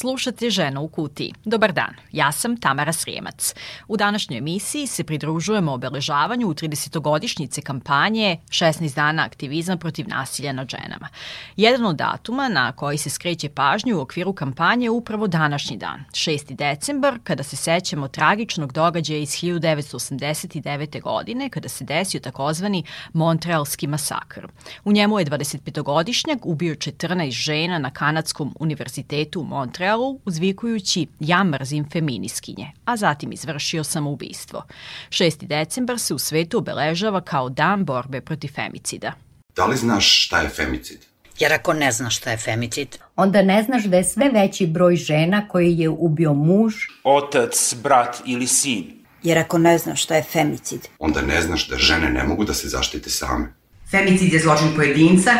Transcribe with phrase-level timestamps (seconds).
[0.00, 1.34] Slušate Žena u kutiji.
[1.44, 3.54] Dobar dan, ja sam Tamara Srijemac.
[3.88, 10.68] U današnjoj emisiji se pridružujemo obeležavanju u 30-godišnjice kampanje 16 dana aktivizma protiv nasilja nad
[10.68, 11.08] ženama.
[11.56, 16.04] Jedan od datuma na koji se skreće pažnju u okviru kampanje je upravo današnji dan,
[16.10, 16.54] 6.
[16.54, 21.02] decembar, kada se sećamo tragičnog događaja iz 1989.
[21.02, 24.46] godine, kada se desio takozvani Montrealski masakr.
[24.84, 31.44] U njemu je 25-godišnjak ubio 14 žena na Kanadskom univerzitetu u Montrealu Montrealu uzvikujući ja
[31.44, 34.64] mrzim feminiskinje, a zatim izvršio samoubistvo.
[35.08, 35.46] 6.
[35.46, 39.12] decembar se u svetu obeležava kao dan borbe protiv femicida.
[39.56, 40.98] Da li znaš šta je femicid?
[41.38, 44.96] Jer ako ne znaš šta je femicid, onda ne znaš da je sve veći broj
[44.96, 46.74] žena koji je ubio muž,
[47.04, 49.04] otac, brat ili sin.
[49.22, 52.54] Jer ako ne znaš šta je femicid, onda ne znaš da žene ne mogu da
[52.54, 53.52] se zaštite same.
[53.90, 55.32] Femicid je zločin pojedinca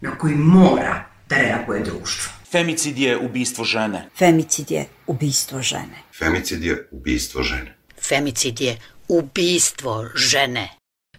[0.00, 2.32] na koji mora da reaguje društvo.
[2.50, 4.04] Femicid je ubistvo žene.
[4.18, 6.02] Femicid je ubistvo žene.
[6.18, 7.74] Femicid je ubistvo žene.
[8.08, 10.68] Femicid je ubistvo žene.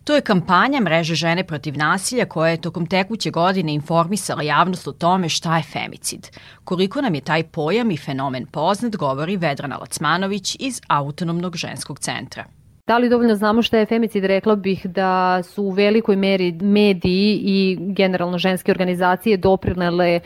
[0.04, 4.92] To je kampanja mreže žene protiv nasilja koja je tokom tekuće godine informisala javnost o
[4.92, 6.28] tome šta je femicid.
[6.64, 12.46] Koliko nam je taj pojam i fenomen poznat govori Vedrana Lacmanović iz Autonomnog ženskog centra.
[12.90, 14.26] Da li dovoljno znamo šta je femicid?
[14.26, 20.22] Rekla bih da su u velikoj meri mediji i generalno ženske organizacije doprinele e,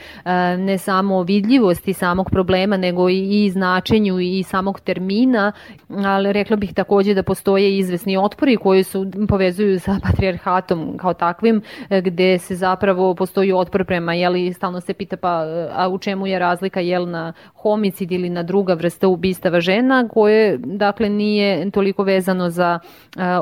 [0.57, 5.51] ne samo vidljivosti samog problema, nego i značenju i samog termina,
[5.89, 11.61] ali rekla bih takođe da postoje izvesni otpori koji su povezuju sa patrijarhatom kao takvim,
[11.89, 16.27] e, gde se zapravo postoji otpor prema, jeli, stalno se pita pa a u čemu
[16.27, 22.03] je razlika, jel na homicid ili na druga vrsta ubistava žena, koje, dakle, nije toliko
[22.03, 22.79] vezano za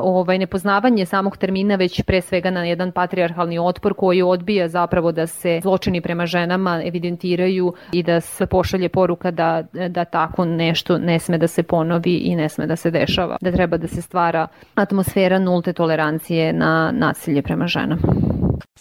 [0.02, 5.26] ovaj nepoznavanje samog termina već pre svega na jedan patrijarhalni otpor koji odbija zapravo da
[5.26, 11.18] se zločini prema ženama evidentiraju i da se pošalje poruka da, da tako nešto ne
[11.18, 13.36] sme da se ponovi i ne sme da se dešava.
[13.40, 18.02] Da treba da se stvara atmosfera nulte tolerancije na nasilje prema ženama.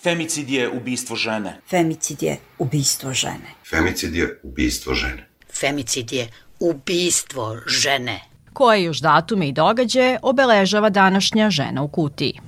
[0.04, 1.58] Femicid je ubistvo žene.
[1.70, 3.54] Femicid je ubistvo žene.
[3.70, 5.28] Femicid je ubistvo žene.
[5.60, 6.28] Femicid je
[6.60, 12.40] ubistvo žene koje još datume i događaje obeležava današnja žena u kutiji.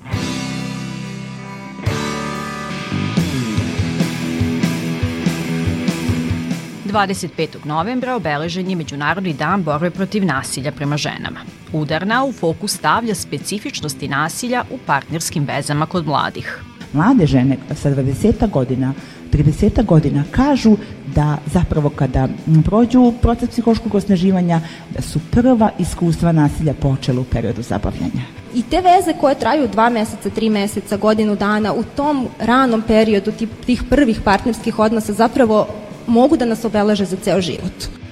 [7.38, 11.40] petog novembra obeležen je Međunarodni dan borbe protiv nasilja prema ženama.
[11.74, 16.62] Udarna u fokus stavlja specifičnosti nasilja u partnerskim vezama kod mladih.
[16.94, 18.94] Mlade žene sa 20 godina
[19.34, 20.78] 30 godina kažu
[21.16, 22.28] da zapravo kada
[22.66, 28.24] prođu proces psihološkog osnaživanja da su prva iskustva nasilja počela u periodu zabavljanja.
[28.56, 33.32] I te veze koje traju dva meseca, tri meseca, godinu dana, u tom ranom periodu
[33.66, 35.68] tih, prvih partnerskih odnosa zapravo
[36.08, 38.03] mogu da nas obeleže za ceo život.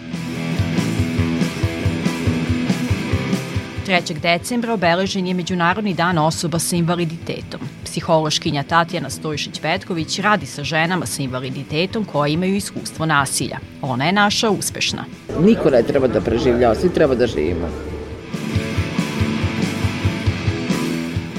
[3.87, 4.19] 3.
[4.19, 7.59] decembra obeležen je Međunarodni dan osoba sa invaliditetom.
[7.85, 13.57] Psihološkinja Tatjana Stojšić-Petković radi sa ženama sa invaliditetom koje imaju iskustvo nasilja.
[13.81, 15.05] Ona je naša uspešna.
[15.39, 17.69] Niko ne treba da preživljava, svi treba da živimo.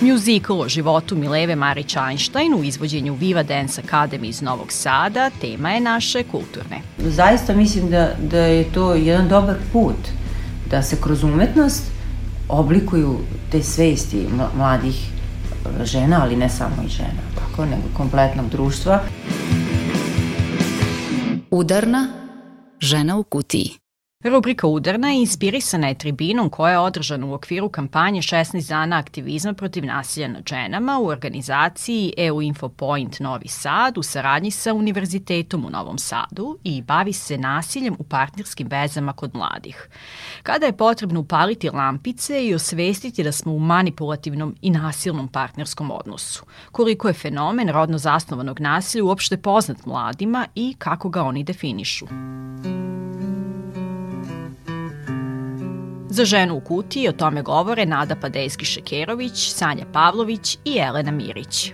[0.00, 5.70] Musical o životu Mileve Marić Einstein u izvođenju Viva Dance Academy iz Novog Sada tema
[5.70, 6.80] je naše kulturne.
[6.98, 9.96] Zaista mislim da, da je to jedan dobar put
[10.70, 11.91] da se kroz umetnost
[12.52, 13.18] oblikuju
[13.50, 15.10] te svesti mladih
[15.84, 19.00] žena, ali ne samo i žena, tako, nego kompletnog društva.
[21.50, 22.08] Udarna
[22.80, 23.81] žena u kutiji.
[24.24, 29.84] Rubrika Udarna inspirisana je tribinom koja je održana u okviru kampanje 16 dana aktivizma protiv
[29.84, 35.98] nasilja nad ženama u organizaciji EU Infopoint Novi Sad u saradnji sa Univerzitetom u Novom
[35.98, 39.88] Sadu i bavi se nasiljem u partnerskim vezama kod mladih.
[40.42, 46.44] Kada je potrebno upaliti lampice i osvestiti da smo u manipulativnom i nasilnom partnerskom odnosu,
[46.72, 52.06] koliko je fenomen rodno zasnovanog nasilja uopšte poznat mladima i kako ga oni definišu.
[56.12, 61.72] Za ženu u kutiji o tome govore Nada Padejski-Šekerović, Sanja Pavlović i Elena Mirić.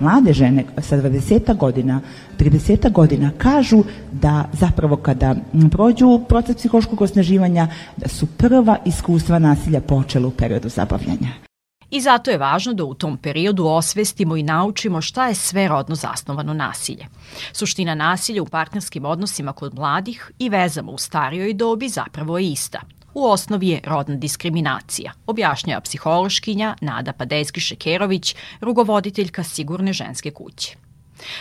[0.00, 2.00] Mlade žene sa 20 godina,
[2.38, 5.36] 30 godina kažu da zapravo kada
[5.70, 11.53] prođu proces psihološkog osnaživanja da su prva iskustva nasilja počela u periodu zabavljanja.
[11.94, 15.94] I zato je važno da u tom periodu osvestimo i naučimo šta je sve rodno
[15.94, 17.06] zasnovano nasilje.
[17.52, 22.80] Suština nasilja u partnerskim odnosima kod mladih i vezama u starijoj dobi zapravo je ista.
[23.14, 30.76] U osnovi je rodna diskriminacija, objašnjava psihološkinja Nada Padejski-Šekerović, rugovoditeljka Sigurne ženske kuće.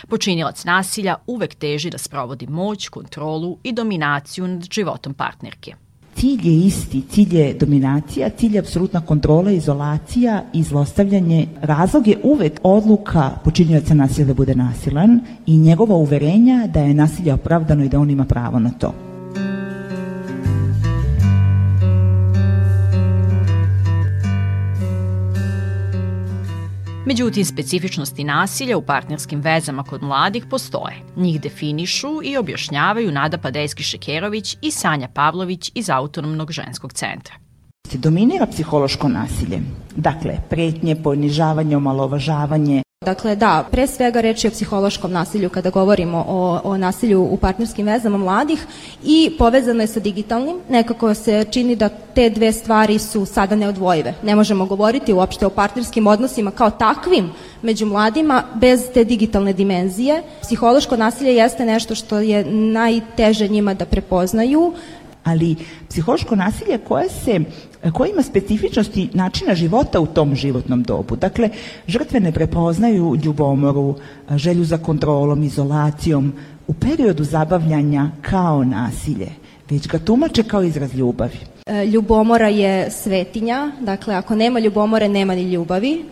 [0.07, 5.75] Počinilac nasilja uvek teži da sprovodi moć, kontrolu i dominaciju nad životom partnerke.
[6.15, 11.48] Cilj je isti, cilj je dominacija, cilj je apsolutna kontrola, izolacija i zlostavljanje.
[11.62, 17.33] Razlog je uvek odluka počinioca nasilja da bude nasilan i njegova uverenja da je nasilje
[17.33, 19.12] opravdano i da on ima pravo na to.
[27.05, 30.95] Međutim, specifičnosti nasilja u partnerskim vezama kod mladih postoje.
[31.15, 37.35] Njih definišu i objašnjavaju Nada Padejski-Šekerović i Sanja Pavlović iz Autonomnog ženskog centra.
[37.94, 39.59] Dominira psihološko nasilje.
[39.95, 46.25] Dakle, pretnje, ponižavanje, omalovažavanje, Dakle, da, pre svega reč je o psihološkom nasilju kada govorimo
[46.27, 48.65] o, o nasilju u partnerskim vezama mladih
[49.03, 50.57] i povezano je sa digitalnim.
[50.69, 54.13] Nekako se čini da te dve stvari su sada neodvojive.
[54.23, 60.23] Ne možemo govoriti uopšte o partnerskim odnosima kao takvim među mladima bez te digitalne dimenzije.
[60.41, 64.73] Psihološko nasilje jeste nešto što je najteže njima da prepoznaju,
[65.23, 65.56] ali
[65.89, 67.39] psihološko nasilje koje se
[67.91, 71.15] koje ima specifičnosti načina života u tom životnom dobu.
[71.15, 71.50] Dakle,
[71.88, 73.95] žrtve ne prepoznaju ljubomoru,
[74.35, 76.33] želju za kontrolom, izolacijom
[76.68, 79.30] u periodu zabavljanja kao nasilje,
[79.69, 81.38] već ga tumače kao izraz ljubavi.
[81.65, 86.06] E, ljubomora je svetinja, dakle ako nema ljubomore nema ni ljubavi,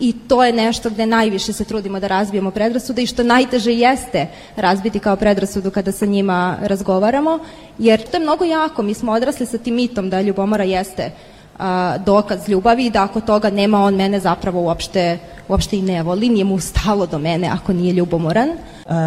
[0.00, 4.26] i to je nešto gde najviše se trudimo da razbijemo predrasude i što najteže jeste
[4.56, 7.38] razbiti kao predrasudu kada sa njima razgovaramo,
[7.78, 11.10] jer to je mnogo jako, mi smo odrasli sa tim mitom da ljubomora jeste
[11.58, 15.18] a, dokaz ljubavi i da ako toga nema on mene zapravo uopšte,
[15.48, 18.48] uopšte i ne voli, nije mu stalo do mene ako nije ljubomoran.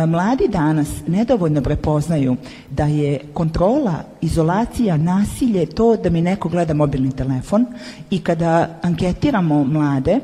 [0.07, 2.35] Mladi danas nedovoljno prepoznaju
[2.69, 7.65] da je kontrola, izolacija, nasilje to da mi neko gleda mobilni telefon
[8.09, 10.19] i kada anketiramo mlade,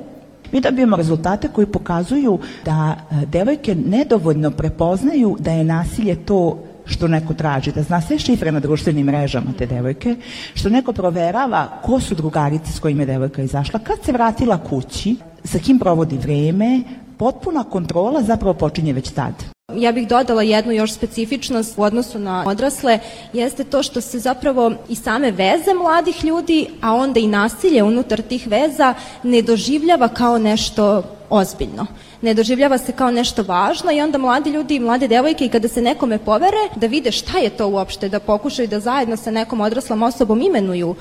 [0.51, 7.07] mi dobijemo rezultate koji pokazuju da e, devojke nedovoljno prepoznaju da je nasilje to što
[7.07, 10.15] neko traži, da zna sve šifre na društvenim mrežama te devojke,
[10.53, 15.15] što neko proverava ko su drugarice s kojima je devojka izašla, kad se vratila kući,
[15.43, 16.81] sa kim provodi vreme,
[17.17, 19.50] potpuna kontrola zapravo počinje već tad.
[19.75, 22.99] Ja bih dodala jednu još specifičnost u odnosu na odrasle,
[23.33, 28.21] jeste to što se zapravo i same veze mladih ljudi, a onda i nasilje unutar
[28.21, 31.87] tih veza ne doživljava kao nešto ozbiljno
[32.21, 35.67] ne doživljava se kao nešto važno i onda mladi ljudi i mlade devojke i kada
[35.67, 39.61] se nekome povere da vide šta je to uopšte, da pokušaju da zajedno sa nekom
[39.61, 40.95] odraslom osobom imenuju uh,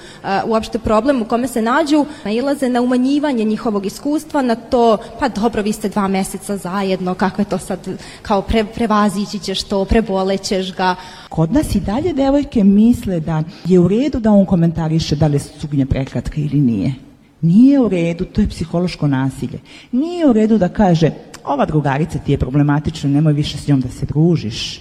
[0.46, 5.62] uopšte problem u kome se nađu, nailaze na umanjivanje njihovog iskustva, na to, pa dobro,
[5.62, 7.88] vi ste dva meseca zajedno, kako je to sad,
[8.22, 10.94] kao pre, prevazići ćeš to, prebolećeš ga.
[11.28, 15.34] Kod nas i dalje devojke misle da je u redu da on komentariše da li
[15.34, 17.09] je suknja prekratka ili nije.
[17.40, 19.58] Nije u redu, to je psihološko nasilje.
[19.92, 21.10] Nije u redu da kaže,
[21.44, 24.81] ova drugarica ti je problematična, nemoj više s njom da se družiš.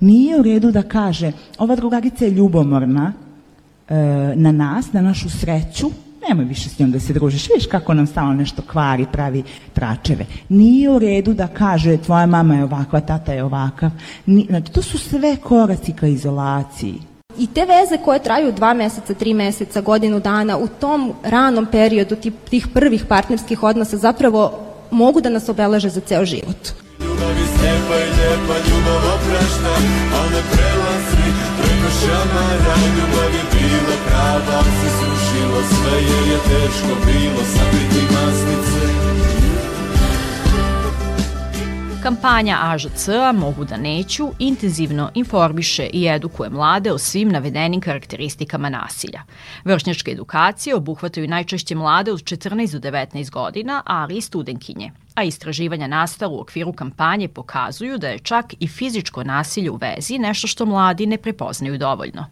[0.00, 3.12] Nije u redu da kaže, ova drugarica je ljubomorna
[3.88, 3.94] e,
[4.36, 5.90] na nas, na našu sreću,
[6.28, 10.26] nemoj više s njom da se družiš, vidiš kako nam stalno nešto kvari, pravi tračeve.
[10.48, 13.90] Nije u redu da kaže, tvoja mama je ovakva, tata je ovakav.
[14.26, 16.94] Ni, znači, to su sve koraci ka izolaciji.
[17.38, 22.16] I te veze koje traju dva meseca, tri meseca, godinu dana, u tom ranom periodu
[22.50, 24.52] tih, prvih partnerskih odnosa zapravo
[24.90, 26.62] mogu da nas obeleže za ceo život.
[27.00, 29.74] Ljubav je slijepa i lijepa, ljubav oprašta,
[30.18, 31.26] a ne prelazi
[31.58, 32.74] preko šamara.
[32.96, 38.95] Ljubav je bilo prava, se srušilo sve jer je teško bilo sakriti masnice.
[42.06, 49.22] Kampanja AŽC-a Mogu da neću intenzivno informiše i edukuje mlade o svim navedenim karakteristikama nasilja.
[49.64, 55.86] Vršnjačke edukacije obuhvataju najčešće mlade od 14 do 19 godina, ali i studenkinje a istraživanja
[55.86, 60.66] nastala u okviru kampanje pokazuju da je čak i fizičko nasilje u vezi nešto što
[60.66, 62.26] mladi ne prepoznaju dovoljno.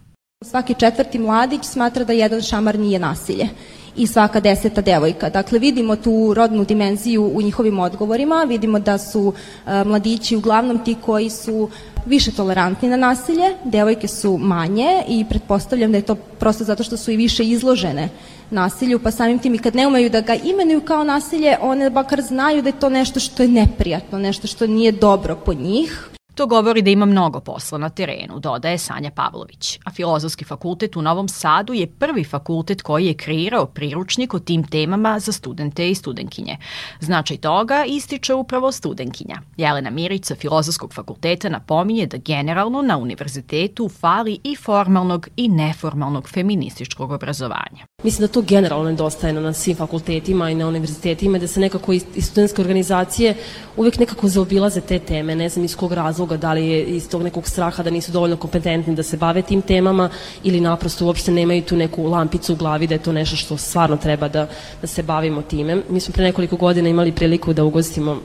[0.51, 3.49] Svaki četvrti mladić smatra da jedan šamar nije nasilje
[3.97, 5.31] i svaka deseta devojka.
[5.31, 9.33] Dakle, vidimo tu rodnu dimenziju u njihovim odgovorima, vidimo da su
[9.67, 11.69] e, mladići uglavnom ti koji su
[12.07, 16.97] više tolerantni na nasilje, devojke su manje i pretpostavljam da je to prosto zato što
[16.97, 18.09] su i više izložene
[18.51, 22.23] nasilju, pa samim tim i kad ne umeju da ga imenuju kao nasilje, one bakar
[22.23, 26.14] znaju da je to nešto što je neprijatno, nešto što nije dobro po njih.
[26.35, 31.03] To govori da ima mnogo posla na terenu, dodaje Sanja Pavlović, a Filozofski fakultet u
[31.03, 35.95] Novom Sadu je prvi fakultet koji je kreirao priručnik o tim temama za studente i
[35.95, 36.57] studenkinje.
[37.01, 39.41] Značaj toga ističe upravo studenkinja.
[39.57, 46.29] Jelena Mirić sa Filozofskog fakulteta napominje da generalno na univerzitetu fali i formalnog i neformalnog
[46.29, 47.87] feminističkog obrazovanja.
[48.03, 52.01] Mislim da to generalno nedostaje na svim fakultetima i na univerzitetima, da se nekako i
[52.01, 53.35] studentske organizacije
[53.77, 57.23] uvek nekako zaobilaze te teme, ne znam iz kog razloga, da li je iz tog
[57.23, 60.11] nekog straha da nisu dovoljno kompetentni da se bave tim temama
[60.43, 63.97] ili naprosto uopšte nemaju tu neku lampicu u glavi da je to nešto što stvarno
[63.97, 64.47] treba da,
[64.81, 65.83] da se bavimo time.
[65.89, 68.21] Mi smo pre nekoliko godina imali priliku da ugostimo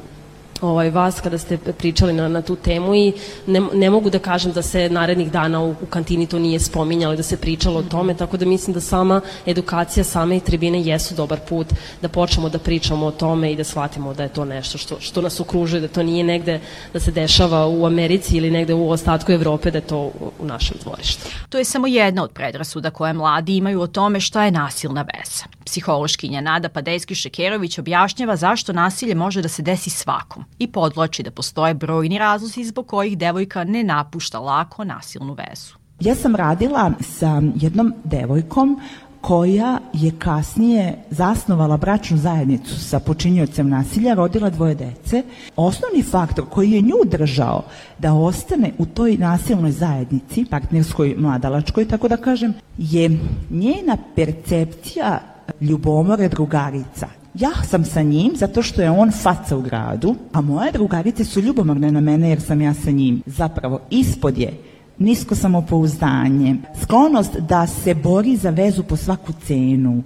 [0.61, 3.13] ovaj, vas kada ste pričali na, na tu temu i
[3.47, 7.15] ne, ne mogu da kažem da se narednih dana u, u kantini to nije spominjalo
[7.15, 11.15] da se pričalo o tome, tako da mislim da sama edukacija, same i tribine jesu
[11.15, 11.67] dobar put
[12.01, 15.21] da počnemo da pričamo o tome i da shvatimo da je to nešto što, što
[15.21, 16.59] nas okružuje, da to nije negde
[16.93, 20.45] da se dešava u Americi ili negde u ostatku Evrope, da je to u, u
[20.45, 21.25] našem dvorištu.
[21.49, 25.58] To je samo jedna od predrasuda koje mladi imaju o tome šta je nasilna veza.
[25.69, 31.73] Psihološkinja Nada Padejski-Šekerović objašnjava zašto nasilje može da se desi svakom i podvlači da postoje
[31.73, 35.73] brojni razlozi zbog kojih devojka ne napušta lako nasilnu vezu.
[35.99, 38.79] Ja sam radila sa jednom devojkom
[39.21, 45.23] koja je kasnije zasnovala bračnu zajednicu sa počinjocem nasilja, rodila dvoje dece.
[45.55, 47.63] Osnovni faktor koji je nju držao
[47.99, 55.19] da ostane u toj nasilnoj zajednici, partnerskoj mladalačkoj, tako da kažem, je njena percepcija
[55.61, 60.71] ljubomore drugarica ja sam sa njim zato što je on faca u gradu, a moje
[60.71, 63.21] drugarice su ljubomorne na mene jer sam ja sa njim.
[63.25, 64.53] Zapravo, ispod je
[64.97, 70.03] nisko samopouzdanje, sklonost da se bori za vezu po svaku cenu,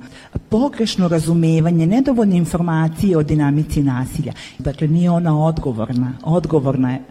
[0.49, 4.33] pogrešno razumevanje, nedovoljne informacije o dinamici nasilja.
[4.59, 6.13] Dakle, nije ona odgovorna.
[6.23, 7.01] Odgovorna je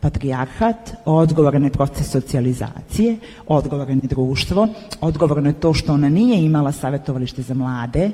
[0.00, 3.16] patrijarhat, odgovoran je proces socijalizacije,
[3.46, 4.68] odgovoran je društvo,
[5.00, 8.10] odgovorno je to što ona nije imala savjetovalište za mlade,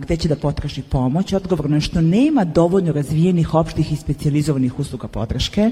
[0.00, 1.32] gde će da potraži pomoć.
[1.32, 5.70] Odgovorno je što nema dovoljno razvijenih opštih i specializovanih usluga podrške.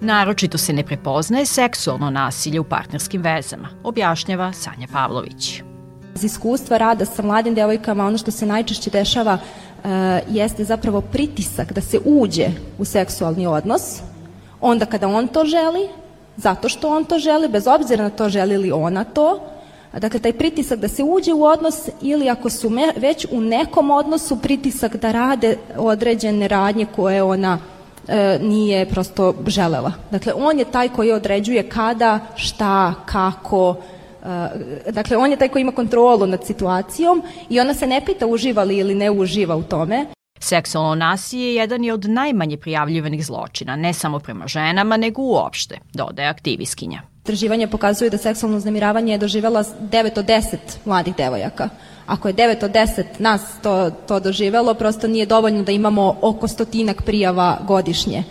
[0.00, 5.62] Naročito se ne prepoznaje seksualno nasilje u partnerskim vezama, objašnjava Sanja Pavlović.
[6.14, 9.90] Iz iskustva rada sa mladim devojkama ono što se najčešće dešava uh,
[10.28, 14.00] jeste zapravo pritisak da se uđe u seksualni odnos,
[14.60, 15.88] onda kada on to želi,
[16.36, 19.40] zato što on to želi, bez obzira na to želi li ona to,
[19.98, 23.90] Dakle, taj pritisak da se uđe u odnos ili ako su me, već u nekom
[23.90, 27.58] odnosu pritisak da rade određene radnje koje ona
[28.08, 29.92] e, nije prosto želela.
[30.10, 33.76] Dakle, on je taj koji određuje kada, šta, kako,
[34.90, 38.62] dakle, on je taj koji ima kontrolu nad situacijom i ona se ne pita uživa
[38.62, 40.06] li ili ne uživa u tome.
[40.40, 46.28] Seksualno nasilje jedan je od najmanje prijavljivanih zločina, ne samo prema ženama, nego uopšte, dodaje
[46.28, 47.02] aktiviskinja.
[47.18, 51.68] Istraživanje pokazuju da seksualno uznemiravanje je doživela 9 od 10 mladih devojaka.
[52.06, 56.48] Ako je 9 od 10 nas to, to doživelo, prosto nije dovoljno da imamo oko
[56.48, 58.24] stotinak prijava godišnje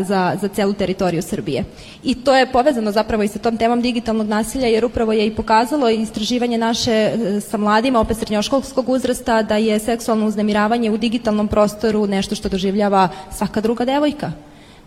[0.00, 1.64] za, za celu teritoriju Srbije.
[2.04, 5.34] I to je povezano zapravo i sa tom temom digitalnog nasilja, jer upravo je i
[5.34, 11.48] pokazalo istraživanje naše e, sa mladima, opet srednjoškolskog uzrasta, da je seksualno uznemiravanje u digitalnom
[11.48, 14.32] prostoru nešto što doživljava svaka druga devojka.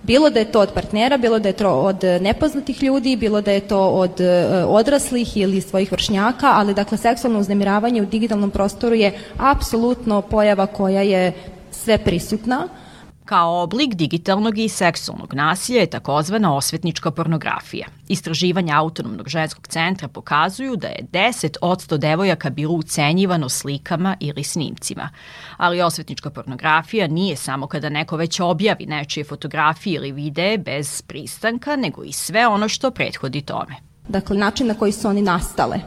[0.04, 3.52] Bilo da je to od partnera, bilo da je to od nepoznatih ljudi, bilo da
[3.52, 8.96] je to od e, odraslih ili svojih vršnjaka, ali dakle seksualno uznemiravanje u digitalnom prostoru
[8.96, 11.34] je apsolutno pojava koja je
[11.72, 12.68] sve prisutna.
[13.28, 17.88] Kao oblik digitalnog i seksualnog nasilja je takozvana osvetnička pornografija.
[18.08, 25.10] Istraživanja Autonomnog ženskog centra pokazuju da je 10% devojaka bilo ucenjivano slikama ili snimcima.
[25.58, 31.76] Ali osvetnička pornografija nije samo kada neko već objavi nečije fotografije ili videe bez pristanka,
[31.76, 33.76] nego i sve ono što prethodi tome.
[34.08, 35.78] Dakle, način na koji su oni nastale.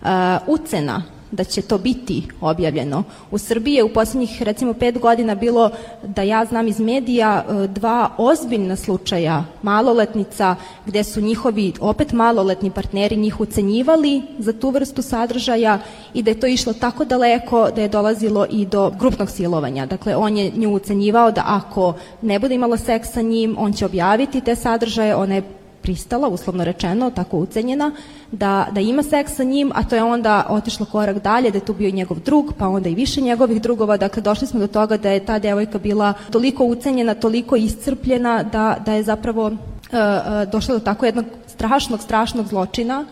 [0.00, 0.08] Uh,
[0.46, 3.02] ucena da će to biti objavljeno.
[3.30, 5.70] U Srbiji je u poslednjih recimo pet godina bilo,
[6.02, 10.56] da ja znam iz medija, e, dva ozbiljna slučaja maloletnica
[10.86, 15.78] gde su njihovi opet maloletni partneri njih ucenjivali za tu vrstu sadržaja
[16.14, 19.86] i da je to išlo tako daleko da je dolazilo i do grupnog silovanja.
[19.86, 23.86] Dakle, on je nju ucenjivao da ako ne bude imala seks sa njim, on će
[23.86, 27.92] objaviti te sadržaje, ona je pristala, uslovno rečeno, tako ucenjena,
[28.32, 31.64] da, da ima seks sa njim, a to je onda otišlo korak dalje, da je
[31.64, 34.96] tu bio njegov drug, pa onda i više njegovih drugova, dakle došli smo do toga
[34.96, 40.50] da je ta devojka bila toliko ucenjena, toliko iscrpljena, da, da je zapravo uh, uh,
[40.52, 43.04] došlo do tako jednog strašnog, strašnog zločina.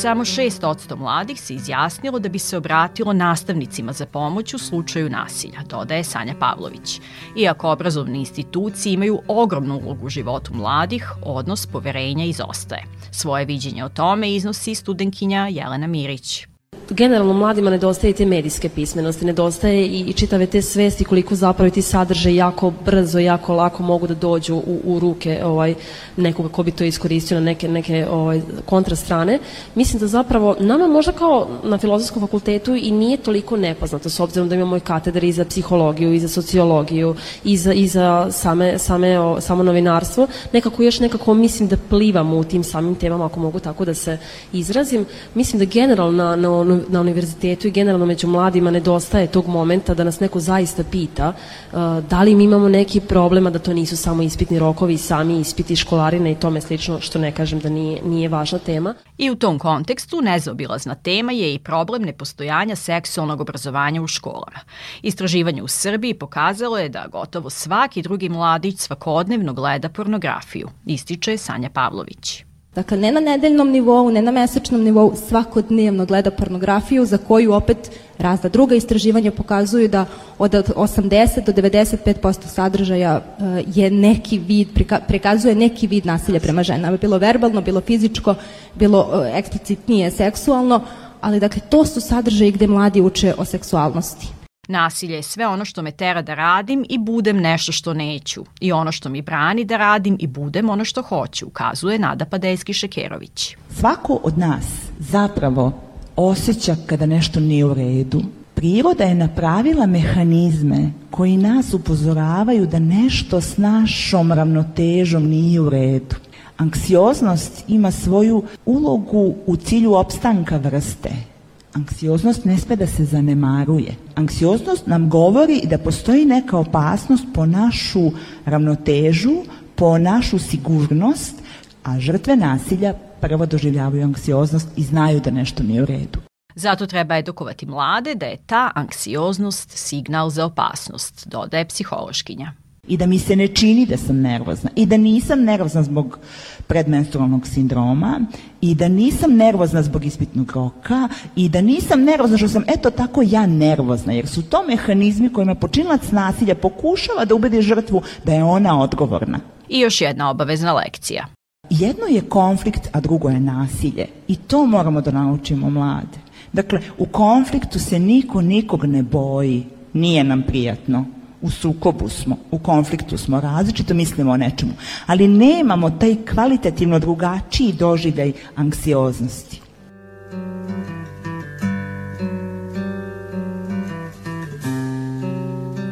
[0.00, 5.62] Samo 6% mladih se izjasnilo da bi se obratilo nastavnicima za pomoć u slučaju nasilja,
[5.68, 7.00] dodaje Sanja Pavlović.
[7.36, 12.84] Iako obrazovne institucije imaju ogromnu ulogu u životu mladih, odnos poverenja izostaje.
[13.10, 16.49] Svoje viđenje o tome iznosi studenkinja Jelena Mirić
[16.90, 21.82] generalno mladima nedostaje te medijske pismenosti, nedostaje i, i čitave te svesti koliko zapravo ti
[21.82, 25.74] sadržaj jako brzo, jako lako mogu da dođu u, u ruke ovaj,
[26.16, 29.38] nekoga ko bi to iskoristio na neke, neke ovaj, kontrastrane.
[29.74, 34.48] Mislim da zapravo nama možda kao na filozofskom fakultetu i nije toliko nepoznato s obzirom
[34.48, 38.78] da imamo i katedar i za psihologiju, i za sociologiju, i za, i za same,
[38.78, 40.26] same, o, samo novinarstvo.
[40.52, 44.18] Nekako još nekako mislim da plivamo u tim samim temama, ako mogu tako da se
[44.52, 45.06] izrazim.
[45.34, 50.04] Mislim da generalno na, na na univerzitetu i generalno među mladima nedostaje tog momenta da
[50.04, 54.22] nas neko zaista pita uh, da li mi imamo neki problema da to nisu samo
[54.22, 58.58] ispitni rokovi, sami ispiti školarine i tome slično, što ne kažem da nije, nije važna
[58.58, 58.94] tema.
[59.18, 64.60] I u tom kontekstu nezaobilazna tema je i problem nepostojanja seksualnog obrazovanja u školama.
[65.02, 71.70] Istraživanje u Srbiji pokazalo je da gotovo svaki drugi mladić svakodnevno gleda pornografiju, ističe Sanja
[71.70, 72.49] Pavlović.
[72.74, 77.90] Dakle, ne na nedeljnom nivou, ne na mesečnom nivou, svakodnevno gleda pornografiju za koju opet
[78.18, 80.04] razda druga istraživanja pokazuju da
[80.38, 84.68] od 80 do 95% sadržaja uh, je neki vid,
[85.08, 88.34] prikazuje neki vid nasilja prema ženama, bilo verbalno, bilo fizičko,
[88.74, 90.80] bilo uh, eksplicitnije seksualno,
[91.20, 94.39] ali dakle to su sadržaje gde mladi uče o seksualnosti.
[94.68, 98.44] Nasilje je sve ono što me tera da radim i budem nešto što neću.
[98.60, 102.72] I ono što mi brani da radim i budem ono što hoću, ukazuje Nada Padejski
[102.72, 103.56] Šekerović.
[103.70, 104.64] Svako od nas
[104.98, 105.72] zapravo
[106.16, 108.22] osjeća kada nešto nije u redu.
[108.54, 116.16] Priroda je napravila mehanizme koji nas upozoravaju da nešto s našom ravnotežom nije u redu.
[116.56, 121.29] Anksioznost ima svoju ulogu u cilju opstanka vrste
[121.74, 123.94] Anksioznost ne sme da se zanemaruje.
[124.14, 128.10] Anksioznost nam govori da postoji neka opasnost po našu
[128.44, 129.36] ravnotežu,
[129.74, 131.34] po našu sigurnost,
[131.82, 136.18] a žrtve nasilja prvo doživljavaju anksioznost i znaju da nešto nije u redu.
[136.54, 142.52] Zato treba edukovati mlade da je ta anksioznost signal za opasnost, dodaje psihološkinja
[142.90, 146.18] i da mi se ne čini da sam nervozna i da nisam nervozna zbog
[146.66, 148.20] predmenstrualnog sindroma
[148.60, 153.22] i da nisam nervozna zbog ispitnog roka i da nisam nervozna što sam eto tako
[153.26, 158.44] ja nervozna jer su to mehanizmi kojima počinilac nasilja pokušava da ubedi žrtvu da je
[158.44, 159.40] ona odgovorna.
[159.68, 161.26] I još jedna obavezna lekcija.
[161.70, 164.06] Jedno je konflikt, a drugo je nasilje.
[164.28, 166.18] I to moramo da naučimo mlade.
[166.52, 169.66] Dakle, u konfliktu se niko nikog ne boji.
[169.92, 171.04] Nije nam prijatno
[171.42, 174.72] u sukobu smo, u konfliktu smo, različito mislimo o nečemu,
[175.06, 179.60] ali nemamo taj kvalitativno drugačiji doživljaj anksioznosti.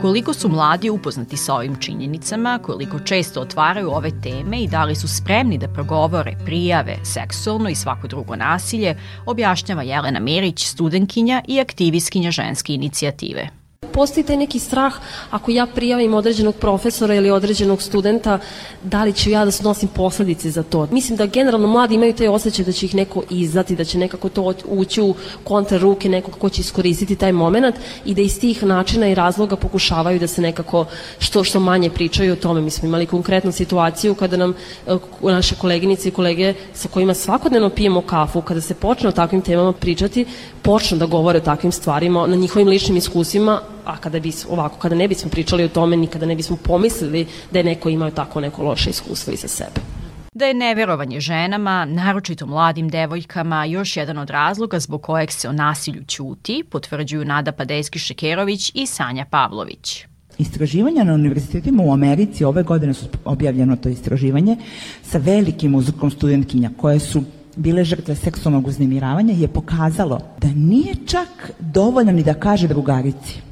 [0.01, 4.97] Koliko su mladi upoznati sa ovim činjenicama, koliko često otvaraju ove teme i da li
[4.97, 11.61] su spremni da progovore, prijave seksualno i svako drugo nasilje, objašnjava Jelena Merić, studenkinja i
[11.61, 13.58] aktivistkinja ženske inicijative
[13.99, 14.95] postoji taj neki strah
[15.31, 18.39] ako ja prijavim određenog profesora ili određenog studenta,
[18.83, 20.87] da li ću ja da snosim posledice za to.
[20.91, 24.29] Mislim da generalno mladi imaju taj osjećaj da će ih neko izdati, da će nekako
[24.29, 25.15] to ući u
[25.45, 29.57] kontra ruke nekog ko će iskoristiti taj moment i da iz tih načina i razloga
[29.57, 30.85] pokušavaju da se nekako
[31.19, 32.61] što što manje pričaju o tome.
[32.61, 34.55] Mi smo imali konkretnu situaciju kada nam
[34.87, 39.43] e, naše koleginice i kolege sa kojima svakodnevno pijemo kafu, kada se počne o takvim
[39.43, 40.27] temama pričati,
[40.63, 44.95] počnu da govore o takvim stvarima na njihovim ličnim iskusima, a kada bi ovako, kada
[44.95, 48.63] ne bismo pričali o tome, nikada ne bismo pomislili da je neko imao tako neko
[48.63, 49.81] loše iskustvo iza sebe
[50.39, 55.53] da je neverovanje ženama, naročito mladim devojkama, još jedan od razloga zbog kojeg se o
[55.53, 60.05] nasilju ćuti, potvrđuju Nada Padejski Šekerović i Sanja Pavlović.
[60.39, 64.57] Istraživanja na univerzitetima u Americi ove godine su objavljeno to istraživanje
[65.03, 67.23] sa velikim uzorkom studentkinja koje su
[67.57, 73.48] bile žrtve seksualnog uznemiravanja je pokazalo da nije čak dovoljno ni da kaže drugarici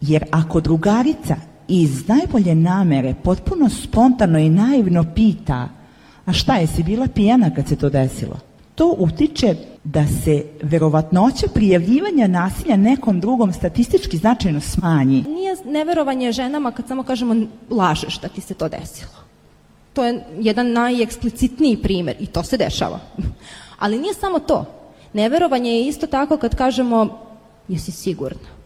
[0.00, 1.36] Jer ako drugarica
[1.68, 5.68] iz najbolje namere potpuno spontano i naivno pita
[6.28, 8.36] a šta je si bila pijana kad se to desilo?
[8.74, 15.24] To utiče da se verovatnoća prijavljivanja nasilja nekom drugom statistički značajno smanji.
[15.28, 17.36] Nije neverovanje ženama kad samo kažemo
[17.70, 19.12] lažeš da ti se to desilo.
[19.92, 23.00] To je jedan najeksplicitniji primer i to se dešava.
[23.82, 24.64] Ali nije samo to.
[25.12, 27.18] Neverovanje je isto tako kad kažemo
[27.68, 28.57] jesi sigurna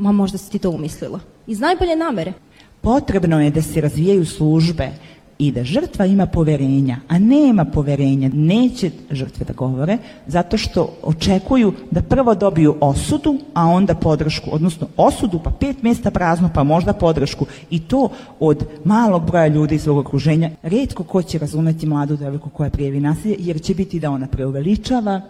[0.00, 1.20] ma možda si ti to umislila.
[1.46, 2.32] Iz najbolje namere.
[2.80, 4.90] Potrebno je da se razvijaju službe
[5.38, 11.72] i da žrtva ima poverenja, a nema poverenja, neće žrtve da govore, zato što očekuju
[11.90, 16.92] da prvo dobiju osudu, a onda podršku, odnosno osudu pa pet mesta prazno, pa možda
[16.92, 18.08] podršku i to
[18.40, 20.50] od malog broja ljudi iz svog okruženja.
[20.62, 25.20] Redko ko će razumeti mladu devojku koja prijevi nasilje, jer će biti da ona preuveličava,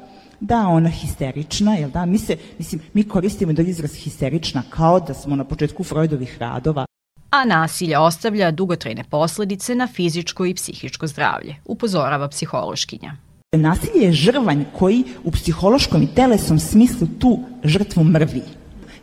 [0.41, 2.07] da ona histerična, jel da?
[2.07, 6.87] Mi se, mislim, mi koristimo da izraz histerična kao da smo na početku Freudovih radova.
[7.31, 13.17] A nasilje ostavlja dugotrajne posledice na fizičko i psihičko zdravlje, upozorava psihološkinja.
[13.57, 18.43] Nasilje je žrvanj koji u psihološkom i telesom smislu tu žrtvu mrvi.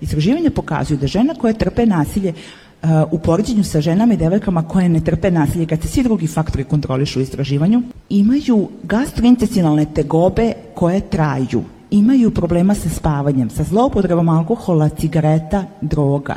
[0.01, 2.33] Istraživanje pokazuju da žena koja trpe nasilje
[3.11, 6.63] u poređenju sa ženama i devojkama koje ne trpe nasilje, kad se svi drugi faktori
[6.63, 14.89] kontrolišu u istraživanju, imaju gastrointestinalne tegobe koje traju, imaju problema sa spavanjem, sa zloupotrebom alkohola,
[14.89, 16.35] cigareta, droga,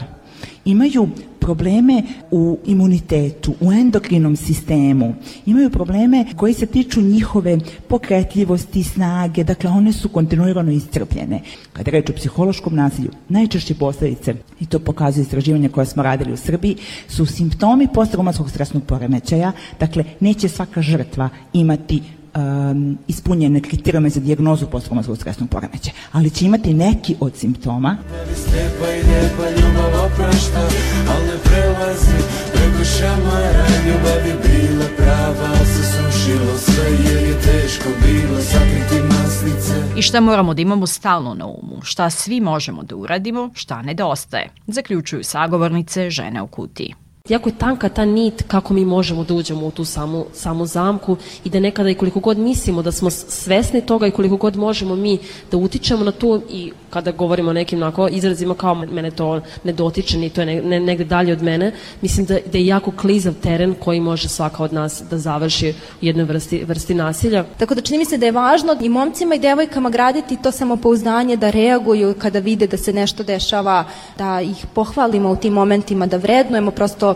[0.64, 1.08] imaju
[1.40, 5.14] probleme u imunitetu, u endokrinom sistemu,
[5.46, 11.40] imaju probleme koji se tiču njihove pokretljivosti, snage, dakle one su kontinuirano iscrpljene.
[11.72, 16.36] Kada reč o psihološkom nasilju, najčešće posledice, i to pokazuje istraživanje koje smo radili u
[16.36, 16.76] Srbiji,
[17.08, 22.02] su simptomi posttraumatskog stresnog poremećaja, dakle neće svaka žrtva imati
[22.34, 27.96] um, ispunjene kriterijume za dijagnozu posttraumatskog stresnog poremećaja, ali će imati neki od simptoma.
[28.34, 30.68] Slepa i lijepa ljubav oprašta,
[31.10, 32.18] ali ne prelazi
[32.52, 33.66] preko šamara.
[33.86, 39.98] Ljubav je bila prava, se sušilo sve jer je teško bilo sakriti masnice.
[39.98, 44.48] I šta moramo da imamo stalno na umu, šta svi možemo da uradimo, šta nedostaje,
[44.66, 46.94] zaključuju sagovornice žene u kutiji
[47.28, 51.16] jako je tanka ta nit kako mi možemo da uđemo u tu samu, samu zamku
[51.44, 54.96] i da nekada i koliko god mislimo da smo svesni toga i koliko god možemo
[54.96, 55.18] mi
[55.50, 59.72] da utičemo na to i kada govorimo o nekim onako izrazima kao mene to ne
[59.72, 62.90] dotiče ni to je ne, ne, negde dalje od mene, mislim da, da je jako
[62.90, 67.44] klizav teren koji može svaka od nas da završi u jednoj vrsti, vrsti nasilja.
[67.58, 71.36] Tako da čini mi se da je važno i momcima i devojkama graditi to samopouzdanje
[71.36, 73.84] da reaguju kada vide da se nešto dešava,
[74.18, 77.14] da ih pohvalimo u tim momentima, da vrednujemo prosto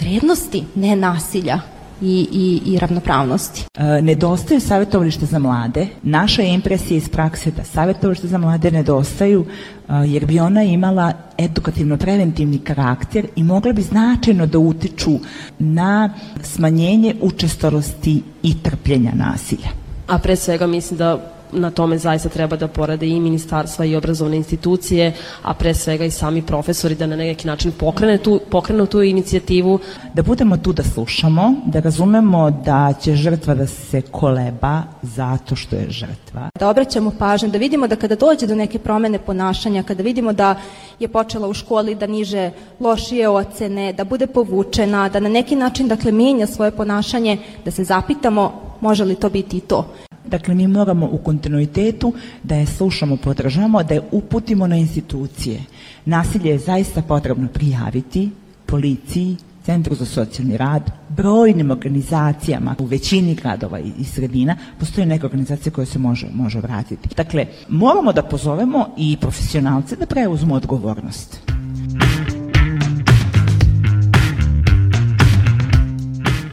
[0.00, 1.60] vrednosti, ne nasilja
[2.02, 3.64] i, i, i ravnopravnosti.
[3.74, 5.86] E, nedostaju savjetovalište za mlade.
[6.02, 11.12] Naša je impresija iz prakse da savjetovalište za mlade nedostaju e, jer bi ona imala
[11.38, 15.18] edukativno-preventivni karakter i mogla bi značajno da utiču
[15.58, 19.68] na smanjenje učestalosti i trpljenja nasilja.
[20.06, 24.36] A pre svega mislim da na tome zaista treba da porade i ministarstva i obrazovne
[24.36, 29.02] institucije, a pre svega i sami profesori da na neki način pokrene tu, pokrenu tu
[29.02, 29.78] inicijativu.
[30.14, 35.76] Da budemo tu da slušamo, da razumemo da će žrtva da se koleba zato što
[35.76, 36.48] je žrtva.
[36.58, 40.54] Da obraćamo pažnju, da vidimo da kada dođe do neke promene ponašanja, kada vidimo da
[41.00, 45.88] je počela u školi da niže lošije ocene, da bude povučena, da na neki način
[45.88, 50.05] dakle menja svoje ponašanje, da se zapitamo može li to biti i to.
[50.26, 52.12] Dakle, mi moramo u kontinuitetu
[52.42, 55.60] da je slušamo, podržamo, da je uputimo na institucije.
[56.04, 58.30] Nasilje je zaista potrebno prijaviti
[58.66, 59.36] policiji,
[59.66, 65.86] Centru za socijalni rad, brojnim organizacijama u većini gradova i sredina postoje neka organizacija koja
[65.86, 67.08] se može, može vratiti.
[67.16, 71.40] Dakle, moramo da pozovemo i profesionalce da preuzmu odgovornost.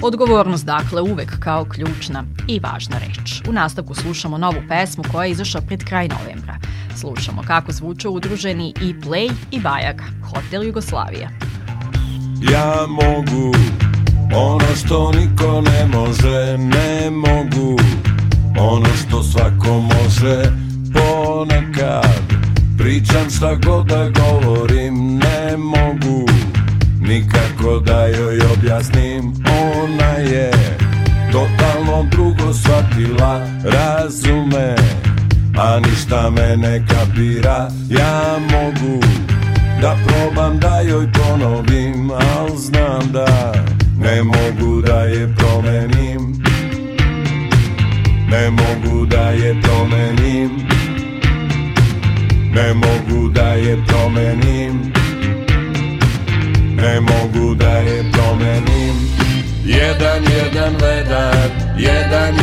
[0.06, 3.42] Odgovornost dakle uvek kao ključna i važna reč.
[3.50, 6.58] U nastavku slušamo novu pesmu koja je izašla pred kraj novembra.
[6.96, 11.30] Slušamo kako zvuče udruženi i Play i Bajag, Hotel Jugoslavija.
[12.52, 13.56] Ja mogu
[14.36, 17.78] ono što niko ne može, ne mogu
[18.60, 20.44] ono što svako može
[20.94, 22.22] ponekad.
[22.78, 26.33] Pričam šta god da govorim, ne mogu
[27.14, 29.34] Nikako da joj objasnim.
[29.84, 30.52] Ona je
[31.32, 33.48] totalno drugo shvatila.
[33.64, 34.76] Razume,
[35.58, 37.70] a ništa me ne kapira.
[37.90, 39.00] Ja mogu
[39.82, 40.13] da probam
[61.78, 62.43] jedan,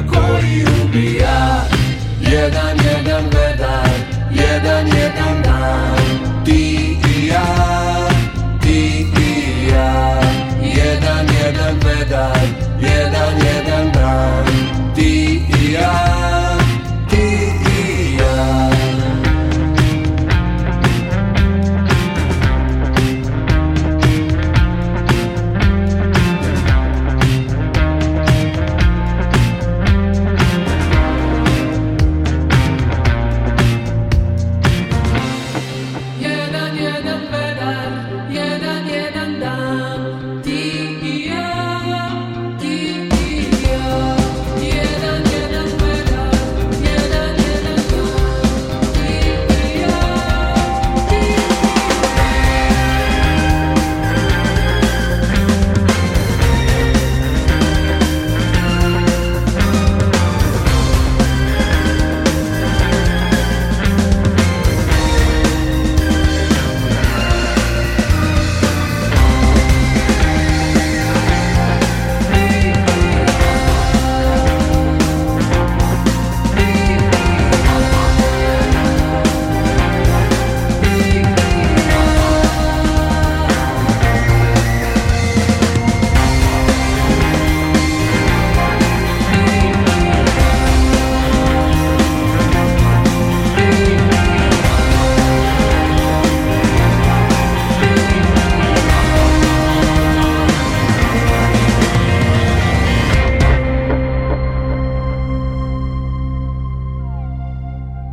[0.00, 1.19] Tog vetra koji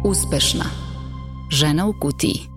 [0.07, 0.65] Uspešna.
[1.51, 2.56] Žena u kutiji.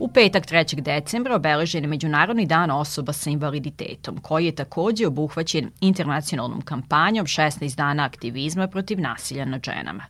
[0.00, 0.80] U petak 3.
[0.80, 7.76] decembra obeležen je Međunarodni dan osoba sa invaliditetom, koji je takođe obuhvaćen internacionalnom kampanjom 16
[7.76, 10.04] dana aktivizma protiv nasilja nad ženama.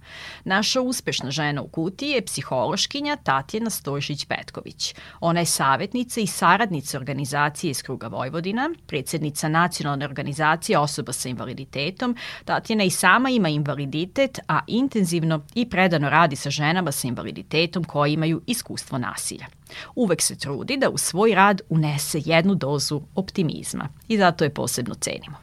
[0.44, 4.94] Naša uspešna žena u kutiji je psihološkinja Tatjana Stojšić-Petković.
[5.20, 12.16] Ona je savjetnica i saradnica organizacije iz Kruga Vojvodina, predsednica nacionalne organizacije osoba sa invaliditetom.
[12.44, 18.12] Tatjana i sama ima invaliditet, a intenzivno i predano radi sa ženama sa invaliditetom koji
[18.12, 19.58] imaju iskustvo nasilja.
[19.95, 24.95] Uvek se trudi da u svoj rad unese jednu dozu optimizma i zato je posebno
[24.95, 25.37] cenimo.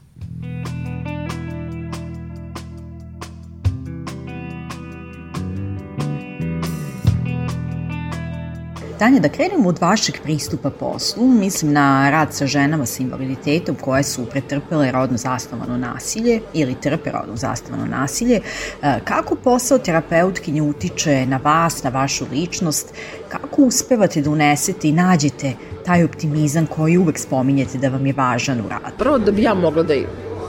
[8.98, 14.02] Tanja, da krenemo od vašeg pristupa poslu, mislim na rad sa ženama sa invaliditetom koje
[14.02, 18.40] su pretrpele rodno zasnovano nasilje ili trpe rodno zasnovano nasilje.
[18.82, 22.94] E, Kako posao terapeutkinje utiče na vas, na vašu ličnost?
[23.28, 25.52] Kako uspevate da unesete i nađete
[25.84, 28.96] taj optimizam koji uvek spominjete da vam je važan u radu?
[28.98, 29.94] Prvo da bi ja mogla da,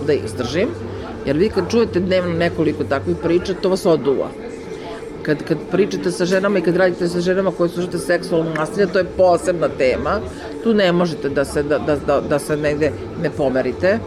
[0.07, 0.69] da izdržim,
[1.25, 4.29] jer vi kad čujete dnevno nekoliko takvih priča, to vas oduva
[5.27, 8.87] kad, kad pričate sa ženama i kad radite sa ženama koje su žrte seksualnog nasilja,
[8.87, 10.19] to je posebna tema.
[10.63, 13.99] Tu ne možete da se, da, da, da, da se negde ne pomerite.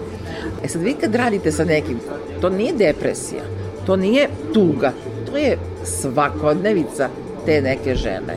[0.64, 2.00] E sad, vi kad radite sa nekim,
[2.40, 3.42] to nije depresija,
[3.86, 4.92] to nije tuga,
[5.30, 7.08] to je svakodnevica
[7.46, 8.36] te neke žene.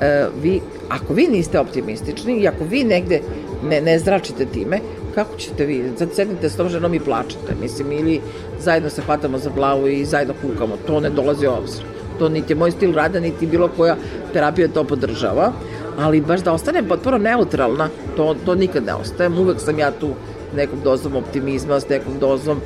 [0.00, 3.20] E, vi, ako vi niste optimistični i ako vi negde
[3.64, 4.80] ne, ne zračite time,
[5.14, 8.20] kako ćete vi, sad sednite s tom ženom i plačete, mislim, ili
[8.60, 11.93] zajedno se hvatamo za glavu i zajedno kukamo, to ne dolazi obzir.
[12.18, 13.96] To niti je moj stil rada, niti bilo koja
[14.32, 15.52] terapija to podržava,
[15.98, 20.10] ali baš da ostane potpuno neutralna, to, to nikad ne ostajem, uvek sam ja tu
[20.52, 22.60] s nekom dozom optimizma, s nekom dozom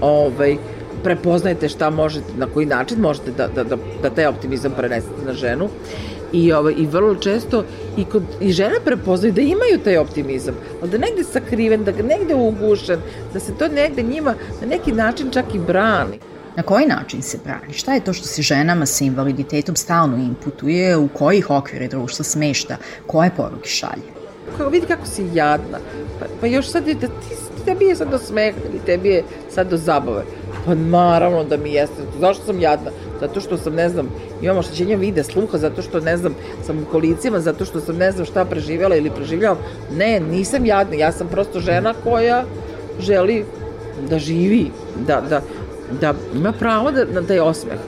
[0.00, 0.56] ovaj,
[1.04, 5.32] prepoznajte šta možete, na koji način možete da, da, da, da taj optimizam prenesete na
[5.32, 5.68] ženu
[6.32, 7.64] i, ovaj, i vrlo često
[7.96, 12.34] i, kod, i žene prepoznaju da imaju taj optimizam, ali da negde sakriven, da negde
[12.34, 13.00] ugušen,
[13.32, 16.18] da se to negde njima na neki način čak i brani.
[16.56, 17.72] Na koji način se brani?
[17.72, 22.76] Šta je to što se ženama sa invaliditetom stalno inputuje, u kojih okvire društva smešta,
[23.06, 24.14] koje poruke šalje?
[24.58, 25.78] Kako vidi kako si jadna,
[26.20, 29.24] pa, pa još sad je da ti, tebi je sad do smeha ili tebi je
[29.50, 30.24] sad do zabave.
[30.66, 32.02] Pa naravno da mi jeste.
[32.20, 32.90] Zašto sam jadna?
[33.20, 34.08] Zato što sam, ne znam,
[34.42, 36.34] imam oštećenja vide, sluha, zato što, ne znam,
[36.66, 39.58] sam u kolicima, zato što sam, ne znam, šta preživjela ili preživljavam.
[39.92, 42.44] Ne, nisam jadna, ja sam prosto žena koja
[43.00, 43.44] želi
[44.10, 44.70] da živi,
[45.06, 45.40] da, da,
[46.00, 47.78] da ima pravo da, na taj osmeh.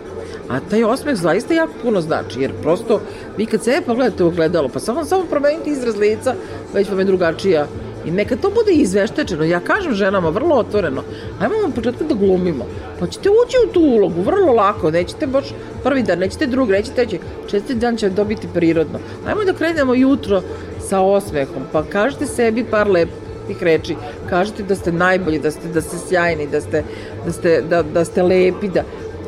[0.48, 3.00] A taj osmeh zaista jako puno znači, jer prosto
[3.36, 6.34] vi kad sebe pogledate u ogledalo, pa samo, samo promenite izraz lica,
[6.74, 7.66] već vam je drugačija
[8.06, 9.44] I neka to bude izveštečeno.
[9.44, 11.02] Ja kažem ženama vrlo otvoreno,
[11.40, 12.66] ajmo vam početka da glumimo.
[13.00, 15.44] Pa ćete ući u tu ulogu, vrlo lako, nećete baš
[15.82, 17.18] prvi dan, nećete drugi, nećete treći,
[17.50, 18.98] česti dan će dobiti prirodno.
[19.26, 20.42] Ajmo da krenemo jutro
[20.80, 23.96] sa osmehom, pa kažete sebi par lepih reči,
[24.30, 26.84] kažete da ste najbolji, da ste, da ste sjajni, da ste,
[27.26, 28.82] da ste, da, da ste lepi, da,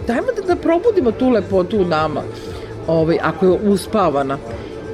[0.07, 2.23] dajmo da, da probudimo tu lepotu u nama,
[2.87, 4.39] ovaj, ako je uspavana.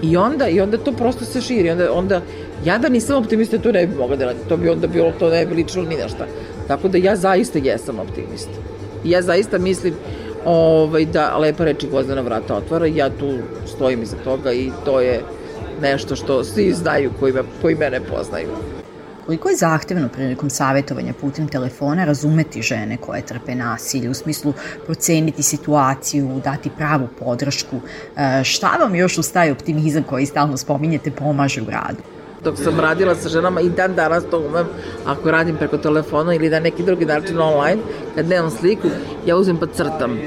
[0.03, 1.71] I onda, I onda to prosto se širi.
[1.71, 2.21] Onda, onda
[2.65, 4.35] ja da nisam optimista, to ne bi mogla da.
[4.49, 6.27] To bi onda bilo, to ne bi ličilo ni na šta.
[6.69, 8.53] Tako da ja zaista jesam optimista.
[9.05, 9.95] I ja zaista mislim
[10.45, 15.21] ovaj, da lepa reči Gvozdana vrata otvara ja tu stojim iza toga i to je
[15.83, 18.49] nešto što svi znaju koji, me, koji mene poznaju.
[19.27, 24.53] Koliko je zahtevno prilikom savjetovanja putem telefona razumeti žene koje trpe nasilje, u smislu
[24.85, 27.77] proceniti situaciju, dati pravu podršku?
[28.17, 32.03] E, šta vam još uz taj optimizam koji stalno spominjete pomaže u radu?
[32.45, 34.67] dok sam radila sa ženama i dan danas to umem,
[35.07, 37.83] ako radim preko telefona ili na neki drugi način online,
[38.15, 38.89] kad nemam sliku,
[39.27, 40.19] ja uzem pa crtam.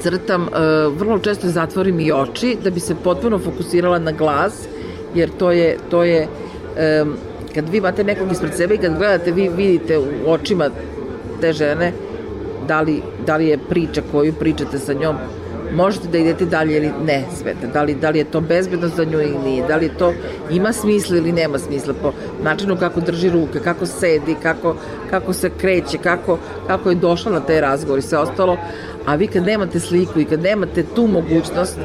[0.00, 0.48] Crtam, uh,
[0.98, 4.54] vrlo često zatvorim i oči da bi se potpuno fokusirala na glas,
[5.14, 6.28] jer to je, to je
[7.56, 10.70] kad vi imate nekog ispred sebe i kad gledate, vi vidite u očima
[11.40, 11.92] te žene
[12.68, 15.16] da li, da li je priča koju pričate sa njom
[15.74, 19.04] možete da idete dalje ili ne svete, da li, da li je to bezbedno za
[19.04, 20.12] nju ili nije, da li to
[20.50, 24.76] ima smisla ili nema smisla po načinu kako drži ruke, kako sedi, kako,
[25.10, 28.56] kako se kreće, kako, kako je došla na taj razgovor i sve ostalo,
[29.06, 31.78] a vi kad nemate sliku i kad nemate tu mogućnost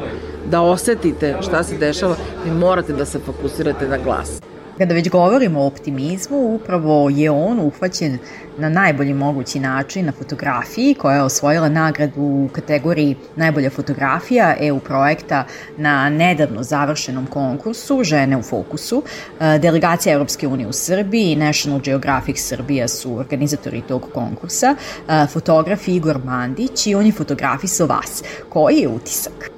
[0.52, 4.51] da osetite šta se dešava, vi morate da se fokusirate na glas.
[4.82, 8.18] Kada već govorimo o optimizmu, upravo je on uhvaćen
[8.58, 14.80] na najbolji mogući način na fotografiji koja je osvojila nagradu u kategoriji najbolja fotografija EU
[14.80, 15.46] projekta
[15.78, 19.04] na nedavno završenom konkursu Žene u fokusu.
[19.40, 24.76] E, delegacija Europske unije u Srbiji i National Geographic Srbija su organizatori tog konkursa.
[25.08, 28.24] E, fotograf Igor Mandić i on je fotografisao vas.
[28.50, 29.52] Koji je utisak?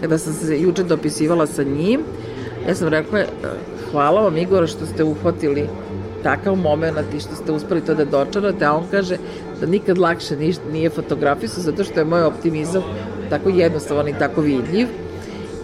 [0.00, 2.00] Kada sam se juče dopisivala sa njim,
[2.68, 3.20] ja sam rekla
[3.90, 5.68] hvala vam Igor što ste uhvatili
[6.22, 9.16] takav moment i što ste uspeli to da dočarate, a on kaže
[9.60, 12.82] da nikad lakše ništa nije fotografisao zato što je moj optimizam
[13.30, 14.88] tako jednostavan i tako vidljiv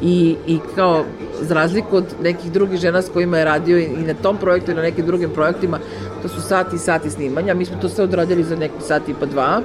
[0.02, 1.04] i, i kao
[1.40, 4.74] za razliku od nekih drugih žena s kojima je radio i na tom projektu i
[4.74, 5.78] na nekim drugim projektima,
[6.22, 9.14] to su sati i sati snimanja, mi smo to sve odradili za neki sat i
[9.20, 9.62] pa dva.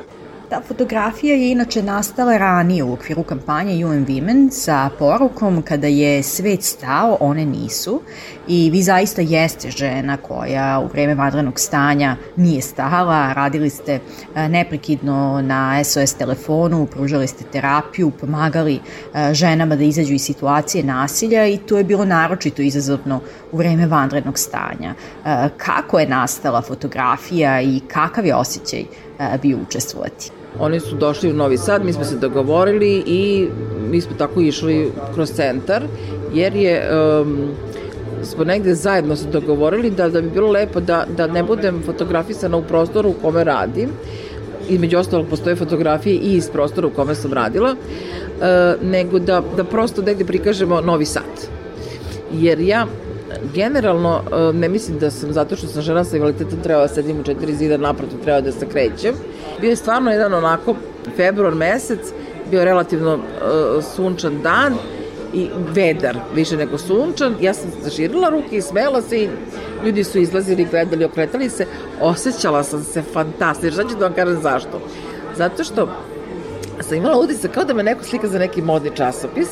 [0.54, 6.24] Ta fotografija je inače nastala ranije u okviru kampanje UN Women sa porukom kada je
[6.24, 8.02] svet stao, one nisu
[8.48, 14.00] i vi zaista jeste žena koja u vreme vanrednog stanja nije stala, radili ste
[14.36, 20.84] e, neprekidno na SOS telefonu, pružali ste terapiju, pomagali e, ženama da izađu iz situacije
[20.84, 24.94] nasilja i to je bilo naročito izazovno u vreme vanrednog stanja.
[25.26, 28.84] E, kako je nastala fotografija i kakav je osjećaj
[29.42, 30.43] bio učestvovati?
[30.60, 33.48] Oni su došli u Novi Sad, mi smo se dogovorili i
[33.90, 35.84] mi smo tako išli kroz centar,
[36.34, 36.90] jer je
[37.22, 37.38] um,
[38.24, 42.58] smo negde zajedno se dogovorili da, da bi bilo lepo da, da ne budem fotografisana
[42.58, 43.90] u prostoru u kome radim,
[44.70, 49.44] i među ostalog postoje fotografije i iz prostora u kome sam radila, uh, nego da,
[49.58, 51.48] da prosto negde prikažemo Novi Sad.
[52.34, 52.88] Jer ja
[53.54, 57.20] generalno uh, ne mislim da sam zato što sam žena sa invaliditetom treba da sedim
[57.20, 59.16] u četiri zida naprotiv treba da se krećem
[59.62, 60.76] Bio je stvarno jedan onako
[61.16, 62.00] februar mesec,
[62.52, 64.74] bio relativno uh, sunčan dan
[65.34, 67.36] i vedar, više nego sunčan.
[67.42, 69.30] Ja sam zažirila ruke i smela se i
[69.86, 71.66] ljudi su izlazili, gledali, okretali se.
[72.02, 73.72] Osjećala sam se fantastično.
[73.72, 74.82] Šta ću da vam kažem zašto?
[75.38, 75.88] Zato što
[76.82, 79.48] sam imala utisak kao da me neko slika za neki modni časopis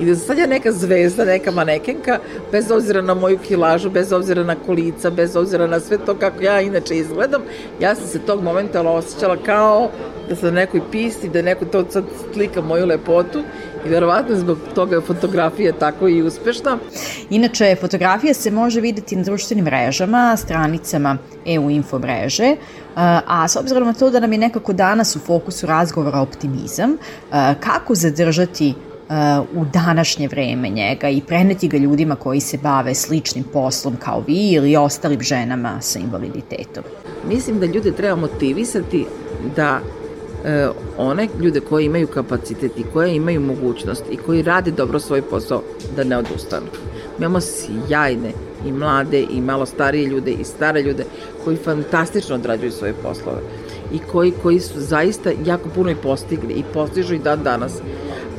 [0.00, 2.18] i da sad ja neka zvezda, neka manekenka,
[2.52, 6.42] bez obzira na moju kilažu, bez obzira na kolica, bez obzira na sve to kako
[6.42, 7.42] ja inače izgledam,
[7.80, 9.90] ja sam se tog momenta osjećala kao
[10.28, 12.04] da sam na nekoj pisti, da neko to sad
[12.34, 13.42] slika moju lepotu
[13.86, 16.78] i verovatno zbog toga je fotografija tako i uspešna.
[17.30, 22.56] Inače, fotografija se može videti na društvenim mrežama, stranicama EU info mreže,
[22.94, 26.96] a s obzirom na to da nam je nekako danas u fokusu razgovora optimizam,
[27.60, 28.74] kako zadržati
[29.54, 34.50] u današnje vreme njega i preneti ga ljudima koji se bave sličnim poslom kao vi
[34.52, 36.84] ili ostalim ženama sa invaliditetom?
[37.28, 39.06] Mislim da ljude treba motivisati
[39.56, 39.80] da
[40.44, 40.68] e,
[40.98, 45.62] one ljude koji imaju kapacitet i koje imaju mogućnost i koji rade dobro svoj posao
[45.96, 46.66] da ne odustanu.
[47.18, 48.32] Imamo sjajne
[48.66, 51.04] i mlade i malo starije ljude i stare ljude
[51.44, 53.40] koji fantastično odrađuju svoje poslove
[53.92, 57.72] i koji, koji su zaista jako puno i postigli i postižu i dan danas.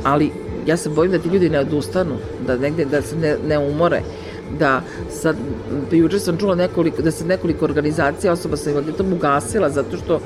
[0.04, 0.32] Ali
[0.66, 2.16] ja se bojim da ti ljudi ne odustanu,
[2.48, 4.02] da negde da se ne, ne umore,
[4.60, 5.36] da sad,
[5.92, 10.22] juče sam čula nekoliko, da se nekoliko organizacija osoba sa invaliditetom ugasila zato što uh,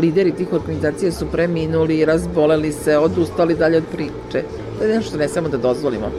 [0.00, 4.44] lideri tih organizacija su preminuli, razboleli se, odustali dalje od priče.
[4.78, 6.10] To je nešto što ne samo da dozvolimo.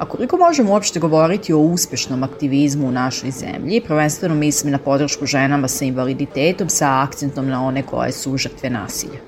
[0.00, 5.26] A koliko možemo uopšte govoriti o uspešnom aktivizmu u našoj zemlji, prvenstveno mislim na podršku
[5.26, 9.20] ženama sa invaliditetom sa akcentom na one koje su žrtve nasilja?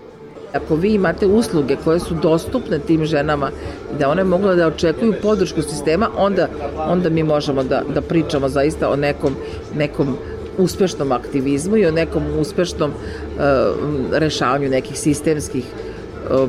[0.54, 3.50] Ako vi imate usluge koje su dostupne tim ženama
[3.94, 8.48] i da one mogu da očekuju podršku sistema, onda, onda mi možemo da, da pričamo
[8.48, 9.36] zaista o nekom,
[9.76, 10.16] nekom
[10.58, 12.98] uspešnom aktivizmu i o nekom uspešnom uh,
[14.12, 15.64] rešavanju nekih sistemskih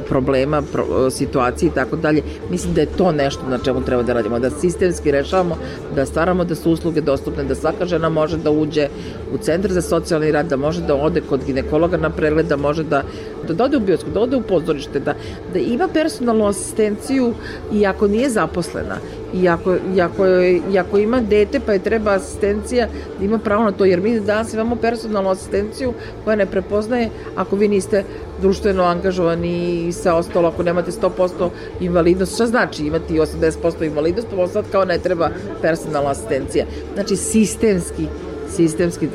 [0.10, 2.22] problema, pro, situacije i tako dalje.
[2.50, 5.58] Mislim da je to nešto na čemu treba da radimo, da sistemski rešavamo,
[5.96, 8.88] da stvaramo da su usluge dostupne, da svaka žena može da uđe
[9.34, 12.84] u centar za socijalni rad, da može da ode kod ginekologa na pregled, da može
[12.84, 13.04] da,
[13.44, 15.14] da ode u bioskop, da ode u pozorište, da,
[15.54, 17.34] da ima personalnu asistenciju
[17.74, 18.98] i ako nije zaposlena
[19.34, 20.28] i ako, i ako,
[20.74, 22.88] i ako ima dete pa je treba asistencija,
[23.20, 27.56] da ima pravo na to, jer mi danas imamo personalnu asistenciju koja ne prepoznaje ako
[27.56, 28.04] vi niste
[28.42, 34.48] društveno angažovani i sve ostalo, ako nemate 100% invalidnost, šta znači imati 80% invalidnost, pa
[34.48, 35.30] sad kao ne treba
[35.62, 36.66] personalna asistencija.
[36.94, 38.08] Znači, sistemski
[38.56, 39.08] sistemski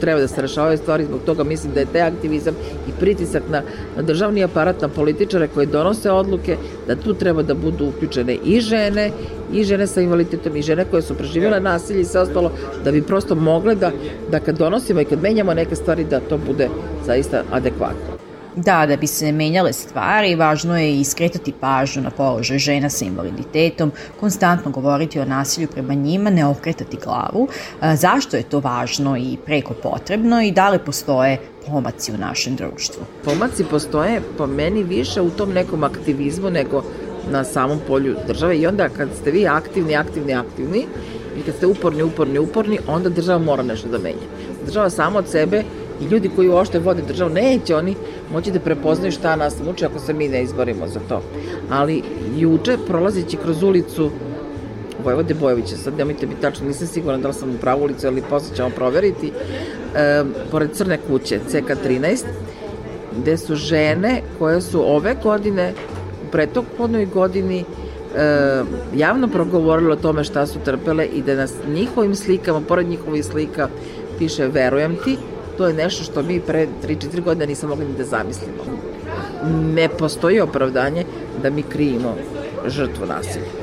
[0.00, 2.54] treba da se rešavaju stvari, zbog toga mislim da je taj aktivizam
[2.88, 3.62] i pritisak na,
[3.96, 6.56] na državni aparat, na političare koji donose odluke,
[6.86, 9.10] da tu treba da budu uključene i žene,
[9.52, 12.52] i žene sa invaliditetom, i žene koje su preživjele nasilje i sve ostalo,
[12.84, 13.90] da bi prosto mogle da,
[14.30, 16.68] da kad donosimo i kad menjamo neke stvari, da to bude
[17.06, 18.11] zaista adekvatno.
[18.56, 23.92] Da, da bi se menjale stvari, važno je iskretati pažnju na položaj žena sa invaliditetom,
[24.20, 27.48] konstantno govoriti o nasilju prema njima, ne okretati glavu.
[27.94, 33.04] Zašto je to važno i preko potrebno i da li postoje pomaci u našem društvu?
[33.24, 36.82] Pomaci postoje po meni više u tom nekom aktivizmu nego
[37.30, 40.86] na samom polju države i onda kad ste vi aktivni, aktivni, aktivni
[41.38, 44.28] i kad ste uporni, uporni, uporni, onda država mora nešto da menja.
[44.66, 45.64] Država sama od sebe
[46.00, 47.94] i ljudi koji uošte vode državu, neće oni
[48.32, 51.22] moći da prepoznaju šta nas muči ako se mi ne izborimo za to.
[51.70, 52.02] Ali
[52.36, 54.10] juče, prolazići kroz ulicu
[55.04, 58.22] Vojvode Bojovića, sad nemojte biti tačno, nisam sigurna da li sam u pravu ulicu, ali
[58.30, 59.32] posle ćemo proveriti,
[59.96, 62.24] e, pored Crne kuće, CK13,
[63.18, 65.72] gde su žene koje su ove godine,
[66.28, 67.64] u pretokvodnoj godini,
[68.16, 68.62] e,
[68.96, 73.68] javno progovorile o tome šta su trpele i da nas njihovim slikama, pored njihovih slika,
[74.18, 75.16] piše verujem ti,
[75.58, 78.62] to je nešto što mi pre 3-4 godine nisam mogli ni da zamislimo.
[79.74, 81.04] Ne postoji opravdanje
[81.42, 82.14] da mi krijimo
[82.66, 83.62] žrtvu nasilja.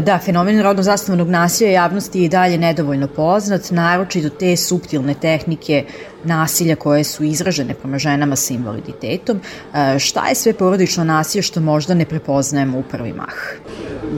[0.00, 5.84] Da, fenomen rodno zastavnog nasilja javnosti je i dalje nedovoljno poznat, naročito te subtilne tehnike
[6.24, 9.40] nasilja koje su izražene prema ženama sa invaliditetom.
[9.74, 13.34] E, šta je sve porodično nasilje što možda ne prepoznajemo u prvi mah?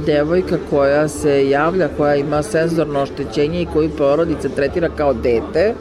[0.06, 5.74] Devojka koja se javlja, koja ima senzorno oštećenje i koju porodica tretira kao dete,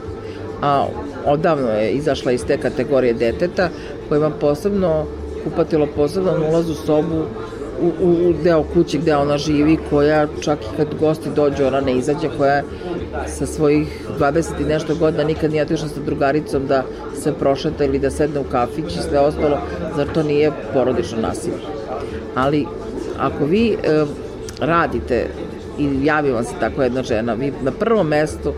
[0.62, 0.86] a
[1.26, 3.68] odavno je izašla iz te kategorije deteta,
[4.08, 5.04] koja ima posebno
[5.46, 7.24] upatilo poseban ulaz u sobu
[7.80, 11.96] u, u, deo kuće gde ona živi, koja čak i kad gosti dođu, ona ne
[11.96, 12.62] izađe, koja
[13.26, 16.82] sa svojih 20 i nešto godina nikad nije otišla sa drugaricom da
[17.22, 19.58] se prošeta ili da sedne u kafić i sve ostalo,
[19.96, 21.56] zar to nije porodično nasilje.
[22.34, 22.66] Ali
[23.18, 24.04] ako vi e,
[24.60, 25.26] radite
[25.78, 28.52] i javi vam se tako jedna žena, vi na prvom mestu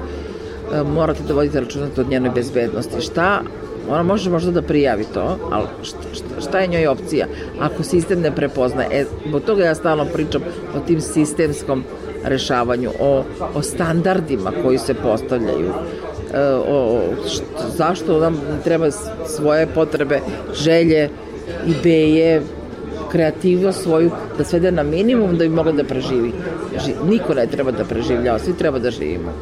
[0.87, 3.01] morate da vodite računati od njenoj bezbednosti.
[3.01, 3.43] Šta
[3.91, 5.99] ona može možda da prijavi to, ali šta,
[6.41, 7.27] šta je njoj opcija
[7.61, 8.89] ako sistem ne prepoznaje?
[8.93, 10.43] E, zbog toga ja stalno pričam
[10.77, 11.85] o tim sistemskom
[12.25, 15.71] rešavanju, o, o standardima koji se postavljaju,
[16.35, 18.91] e, o, šta, zašto nam treba
[19.27, 20.21] svoje potrebe,
[20.55, 21.09] želje,
[21.67, 22.43] ideje,
[23.11, 26.33] kreativnost svoju da svede na minimum da bi mogla da preživi.
[27.09, 29.33] Niko ne treba da preživljava, svi treba da živimo.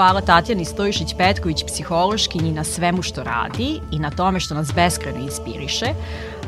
[0.00, 5.86] Hvala Tatjani Stojišić-Petković, psihološkinji na svemu što radi i na tome što nas beskreno inspiriše,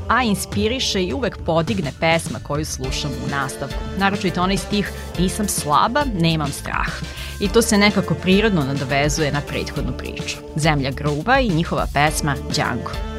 [0.08, 3.78] a inspiriše i uvek podigne pesma koju slušamo u nastavku.
[3.98, 6.92] Naročito onaj stih Nisam slaba, nemam strah.
[7.40, 10.36] I to se nekako prirodno nadovezuje na prethodnu priču.
[10.56, 13.11] Zemlja gruba i njihova pesma Django.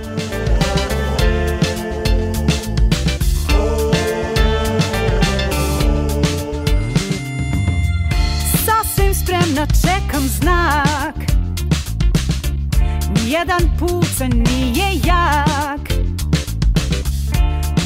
[13.44, 15.90] jedan pucanj nije jak.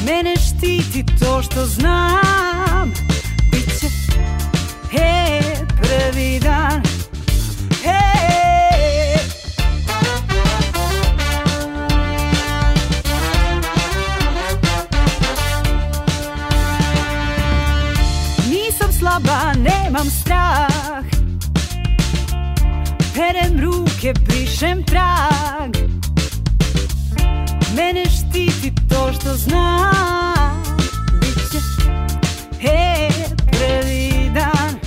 [0.06, 2.92] Mene štiti to što znam.
[3.52, 3.86] Biće,
[4.90, 5.40] he,
[5.76, 6.82] prvi dan.
[18.50, 20.67] Nisam slaba, nemam strah.
[23.18, 25.74] He, ruke brišem trag.
[27.74, 30.62] Mene štiti to što znam.
[31.20, 31.58] Biće
[32.60, 33.08] he,
[33.50, 34.78] prvi dan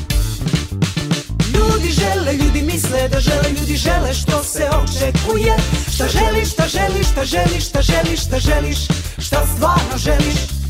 [1.54, 5.56] Ljudi žele, ljudi misle da žele Ljudi žele što se očekuje.
[5.94, 8.78] Šta želiš, šta želiš, šta želiš, šta želiš, šta želiš
[9.18, 10.61] Šta stvarno želiš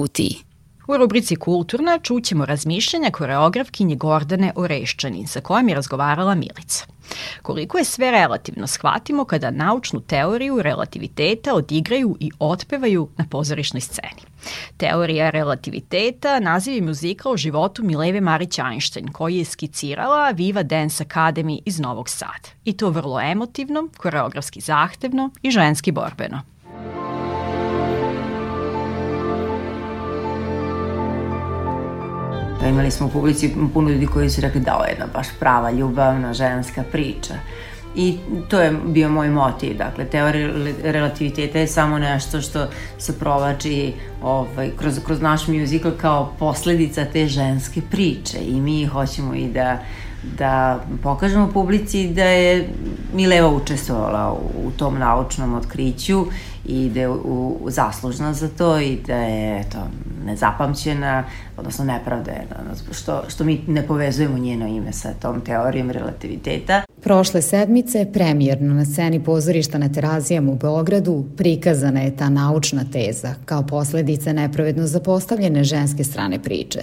[0.00, 0.36] kutiji.
[0.88, 6.86] U rubrici Kulturna čućemo razmišljanja koreografkinje Gordane Oreščanin sa kojom je razgovarala Milica.
[7.42, 14.22] Koliko je sve relativno shvatimo kada naučnu teoriju relativiteta odigraju i otpevaju na pozorišnoj sceni.
[14.76, 21.04] Teorija relativiteta naziv je muzikla o životu Mileve Marić Einstein koji je skicirala Viva Dance
[21.04, 22.48] Academy iz Novog Sada.
[22.64, 26.40] I to vrlo emotivno, koreografski zahtevno i ženski borbeno.
[32.60, 35.26] Pa imali smo u publici puno ljudi koji su rekli da ovo je jedna baš
[35.38, 37.34] prava ljubavna ženska priča.
[37.94, 40.50] I to je bio moj motiv, dakle, teorija
[40.82, 42.66] relativiteta je samo nešto što
[42.98, 43.92] se provači
[44.22, 49.78] ovaj, kroz, kroz naš musical kao posledica te ženske priče i mi hoćemo i da
[50.38, 52.68] da pokažemo publici da je
[53.14, 56.26] Mileva učestvovala u, u tom naučnom otkriću
[56.64, 59.78] i da je u, u zaslužna za to i da je to
[60.24, 61.24] nezapamćena,
[61.56, 66.82] odnosno nepravdena, što, što mi ne povezujemo njeno ime sa tom teorijom relativiteta.
[67.02, 73.34] Prošle sedmice, premijerno na sceni pozorišta na Terazijama u Beogradu, prikazana je ta naučna teza
[73.44, 76.80] kao posledica nepravedno zapostavljene ženske strane priče,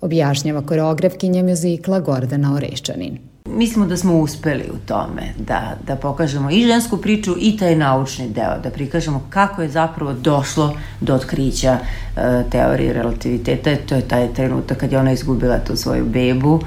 [0.00, 3.31] objašnjava koreografkinja muzikla Gordana Oreščanin.
[3.46, 8.28] Mislimo da smo uspeli u tome da, da pokažemo i žensku priču i taj naučni
[8.28, 11.78] deo, da prikažemo kako je zapravo došlo do otkrića
[12.16, 13.76] e, teorije relativiteta.
[13.86, 16.60] To je taj trenutak kad je ona izgubila tu svoju bebu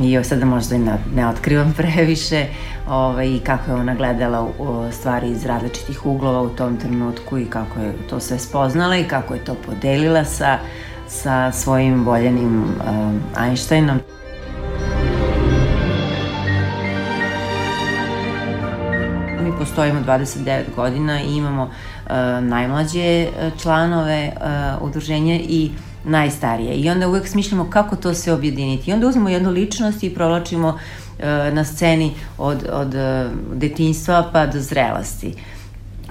[0.00, 2.46] i sada možda i ne, ne otkrivam previše
[2.88, 7.44] ovaj, i kako je ona gledala u, stvari iz različitih uglova u tom trenutku i
[7.44, 10.58] kako je to sve spoznala i kako je to podelila sa,
[11.08, 14.00] sa svojim voljenim um, Einsteinom.
[19.58, 25.70] Postojimo 29 godina i imamo uh, najmlađe uh, članove uh, udruženja i
[26.04, 26.74] najstarije.
[26.74, 28.90] I onda uvek smišljamo kako to se objediniti.
[28.90, 34.46] I onda uzmemo jednu ličnost i provlačimo uh, na sceni od, od uh, detinjstva pa
[34.46, 35.34] do zrelosti.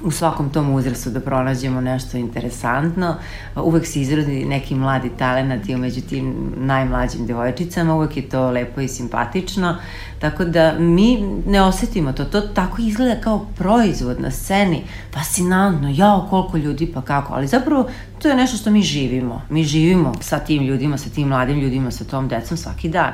[0.03, 3.15] U svakom tom uzrastu da pronađemo nešto interesantno.
[3.55, 8.81] Uvek se izrodi neki mladi talent i među tim najmlađim devojčicama, uvek je to lepo
[8.81, 9.75] i simpatično,
[10.19, 11.17] tako da mi
[11.47, 14.83] ne osetimo to, to tako izgleda kao proizvod na sceni,
[15.13, 17.87] fascinantno, jao koliko ljudi pa kako, ali zapravo
[18.21, 21.91] to je nešto što mi živimo, mi živimo sa tim ljudima, sa tim mladim ljudima,
[21.91, 23.13] sa tom decom svaki dan.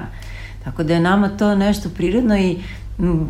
[0.63, 2.57] Tako da je nama to nešto prirodno i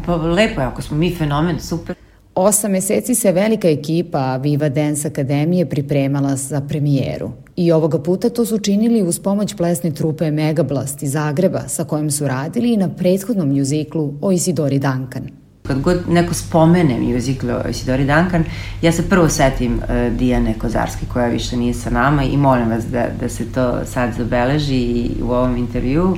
[0.06, 1.95] pa lepo je, ako smo mi fenomen, super.
[2.36, 7.32] Osam meseci se velika ekipa Viva Dance Akademije pripremala za premijeru.
[7.56, 12.12] I ovoga puta to su činili uz pomoć plesne trupe Megablast iz Zagreba sa kojom
[12.12, 15.30] su radili i na prethodnom mjuziklu o Isidori Duncan.
[15.64, 18.44] Kad god neko spomene mjuzikl o Isidori Duncan,
[18.82, 22.86] ja se prvo setim uh, Dijane Kozarski koja više nije sa nama i molim vas
[22.86, 26.12] da, da se to sad zabeleži i u ovom intervjuu.
[26.12, 26.18] Uh,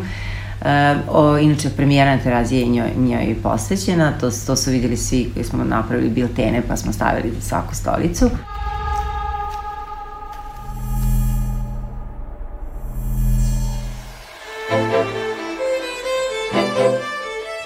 [1.11, 5.45] o, inače, premijera na terazije je njoj, njoj posvećena, to, to su videli svi koji
[5.45, 8.29] smo napravili biltene pa smo stavili za svaku stolicu.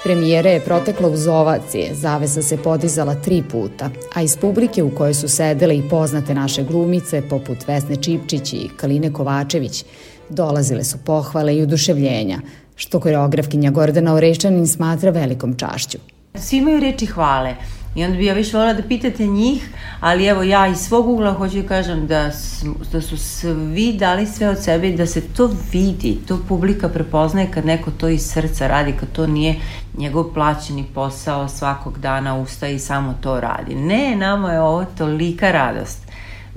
[0.03, 5.13] Premijera je protekla uz ovacije, zavesa se podizala tri puta, a iz publike u kojoj
[5.13, 9.85] su sedele i poznate naše glumice, poput Vesne Čipčić i Kaline Kovačević,
[10.29, 12.39] dolazile su pohvale i uduševljenja,
[12.77, 15.97] što koreografkinja Gordana Orešćanin smatra velikom čašću.
[16.35, 17.55] Svi imaju reči hvale
[17.95, 19.69] i onda bi ja više volila da pitate njih,
[19.99, 22.31] ali evo ja iz svog ugla hoću da kažem da,
[22.91, 27.65] da su svi dali sve od sebe da se to vidi, to publika prepoznaje kad
[27.65, 29.55] neko to iz srca radi, kad to nije
[29.97, 33.75] njegov plaćeni posao svakog dana ustaje i samo to radi.
[33.75, 36.06] Ne, nama je ovo tolika radost.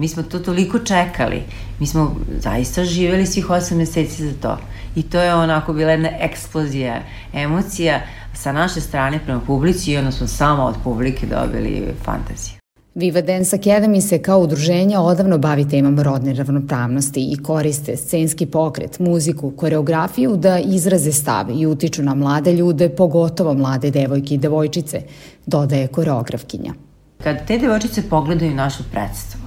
[0.00, 1.42] Mi smo to toliko čekali.
[1.80, 4.58] Mi smo zaista živeli svih osam meseci za to
[4.96, 8.00] i to je onako bila jedna eksplozija emocija
[8.34, 12.54] sa naše strane prema publici i onda smo samo od publike dobili fantaziju.
[12.94, 18.98] Viva Dance Academy se kao udruženje odavno bavi temom rodne ravnopravnosti i koriste scenski pokret,
[18.98, 25.02] muziku, koreografiju da izraze stave i utiču na mlade ljude, pogotovo mlade devojke i devojčice,
[25.46, 26.74] dodaje koreografkinja.
[27.22, 29.39] Kad te devojčice pogledaju našu predstavu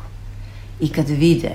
[0.83, 1.51] i kad vide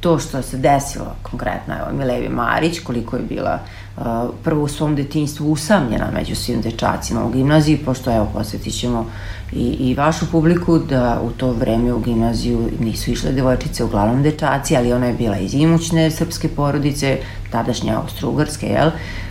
[0.00, 3.58] to što se desilo, konkretno evo Milevi Marić, koliko je bila
[3.96, 4.04] uh,
[4.44, 9.06] prvo u svom detinjstvu usamljena među svim dečacima u gimnaziji, pošto evo posvetit ćemo
[9.52, 14.76] i, i vašu publiku da u to vreme u gimnaziju nisu išle devojčice, uglavnom dečaci,
[14.76, 17.18] ali ona je bila iz imućne srpske porodice,
[17.50, 18.90] tadašnje austro-ugarske, jel?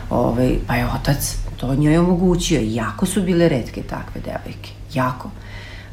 [0.10, 2.62] Ove, ovaj, pa je otac to njoj omogućio.
[2.64, 4.72] Jako su bile redke takve devojke.
[4.94, 5.30] Jako.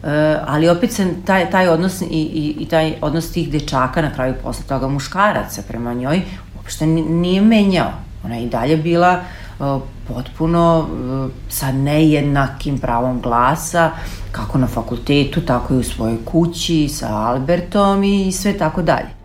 [0.04, 4.10] Eh, ali opet se taj, taj odnos i, i, i taj odnos tih dečaka na
[4.14, 6.22] kraju posle toga muškaraca prema njoj
[6.56, 7.90] uopšte nije menjao.
[8.24, 9.20] Ona je i dalje bila
[9.58, 13.90] uh, potpuno uh, sa nejednakim pravom glasa,
[14.32, 19.23] kako na fakultetu, tako i u svojoj kući, sa Albertom i sve tako dalje.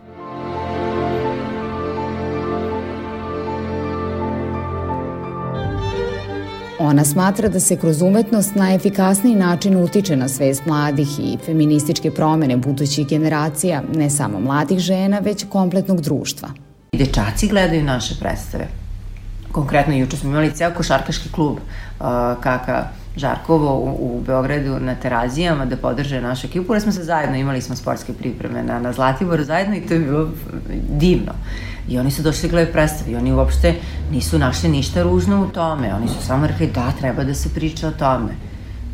[6.89, 12.11] Ona smatra da se kroz umetnost na efikasniji način utiče na svest mladih i feminističke
[12.11, 16.49] promene budućih generacija, ne samo mladih žena, već kompletnog društva.
[16.93, 18.67] Dečaci gledaju naše predstave.
[19.51, 22.05] Konkretno, juče smo imali ceo košarkaški klub uh,
[23.15, 27.61] Žarkovo u, u Beogradu na terazijama da podrže našu ekipu, jer smo se zajedno, imali
[27.61, 30.29] smo sportske pripreme na, na Zlatiboru zajedno i to je bilo
[30.89, 31.33] divno.
[31.89, 33.75] I oni su došli gledaju predstavu i oni uopšte
[34.11, 35.93] nisu našli ništa ružno u tome.
[35.95, 38.31] Oni su samo rekli da, treba da se priča o tome.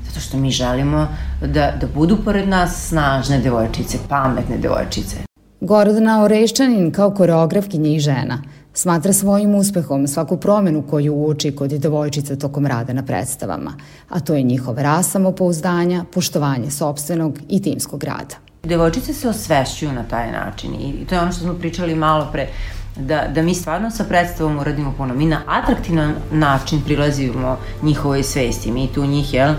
[0.08, 1.08] Zato što mi želimo
[1.42, 5.18] da, da budu pored nas snažne devojčice, pametne devojčice.
[5.62, 8.42] Gordana Orešćanin kao koreografkinja i žena
[8.76, 13.74] smatra svojim uspehom svaku promenu koju uoči kod devojčica tokom rada na predstavama,
[14.10, 18.36] a to je njihov ras samopouzdanja, poštovanje sobstvenog i timskog rada.
[18.64, 22.48] Devojčice se osvešćuju na taj način i to je ono što smo pričali malo pre
[22.96, 25.14] da, da mi stvarno sa predstavom uradimo puno.
[25.14, 28.72] Mi na atraktivan način prilazimo njihovoj svesti.
[28.72, 29.54] Mi tu njih, jel,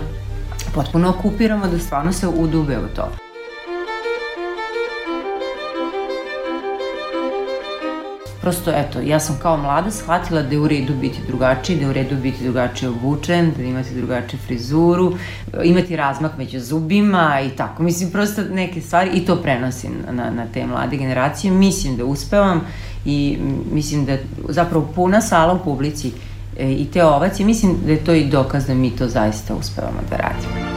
[0.73, 3.26] potpuno okupiramo da stvarno se udube u to.
[8.47, 11.89] Prosto, eto, ja sam kao mlada shvatila da je u redu biti drugačiji, da je
[11.89, 15.13] u redu biti drugačije obučen, da imati drugačiju frizuru,
[15.63, 17.83] imati razmak među zubima i tako.
[17.83, 21.51] Mislim, prosto neke stvari i to prenosim na, na te mlade generacije.
[21.51, 22.61] Mislim da uspevam
[23.05, 23.37] i
[23.73, 24.17] mislim da
[24.49, 26.11] zapravo puna sala u publici
[26.59, 29.99] e, i te ovacije, mislim da je to i dokaz da mi to zaista uspevamo
[30.09, 30.76] da radimo.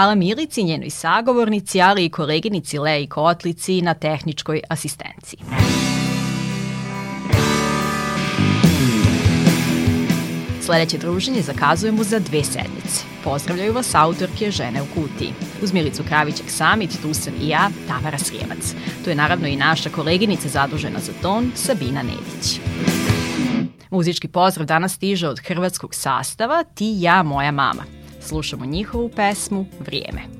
[0.00, 5.38] Hvala Milici, njenoj sagovornici, ali i koleginici Leji Kotlici na tehničkoj asistenciji.
[10.60, 13.04] Sledeće druženje zakazujemo za dve sedmice.
[13.24, 15.32] Pozdravljaju vas autorke Žene u kutiji.
[15.62, 18.74] Uz Milicu Kravićek Samit, tu sam i ja, Tamara Srijemac.
[19.04, 22.60] Tu je naravno i naša koleginica zadužena za ton, Sabina Nedić.
[23.90, 27.99] Muzički pozdrav danas stiže od hrvatskog sastava Ti, ja, moja mama.
[28.20, 30.39] Slušamo njihovu pesmu Vrijeme.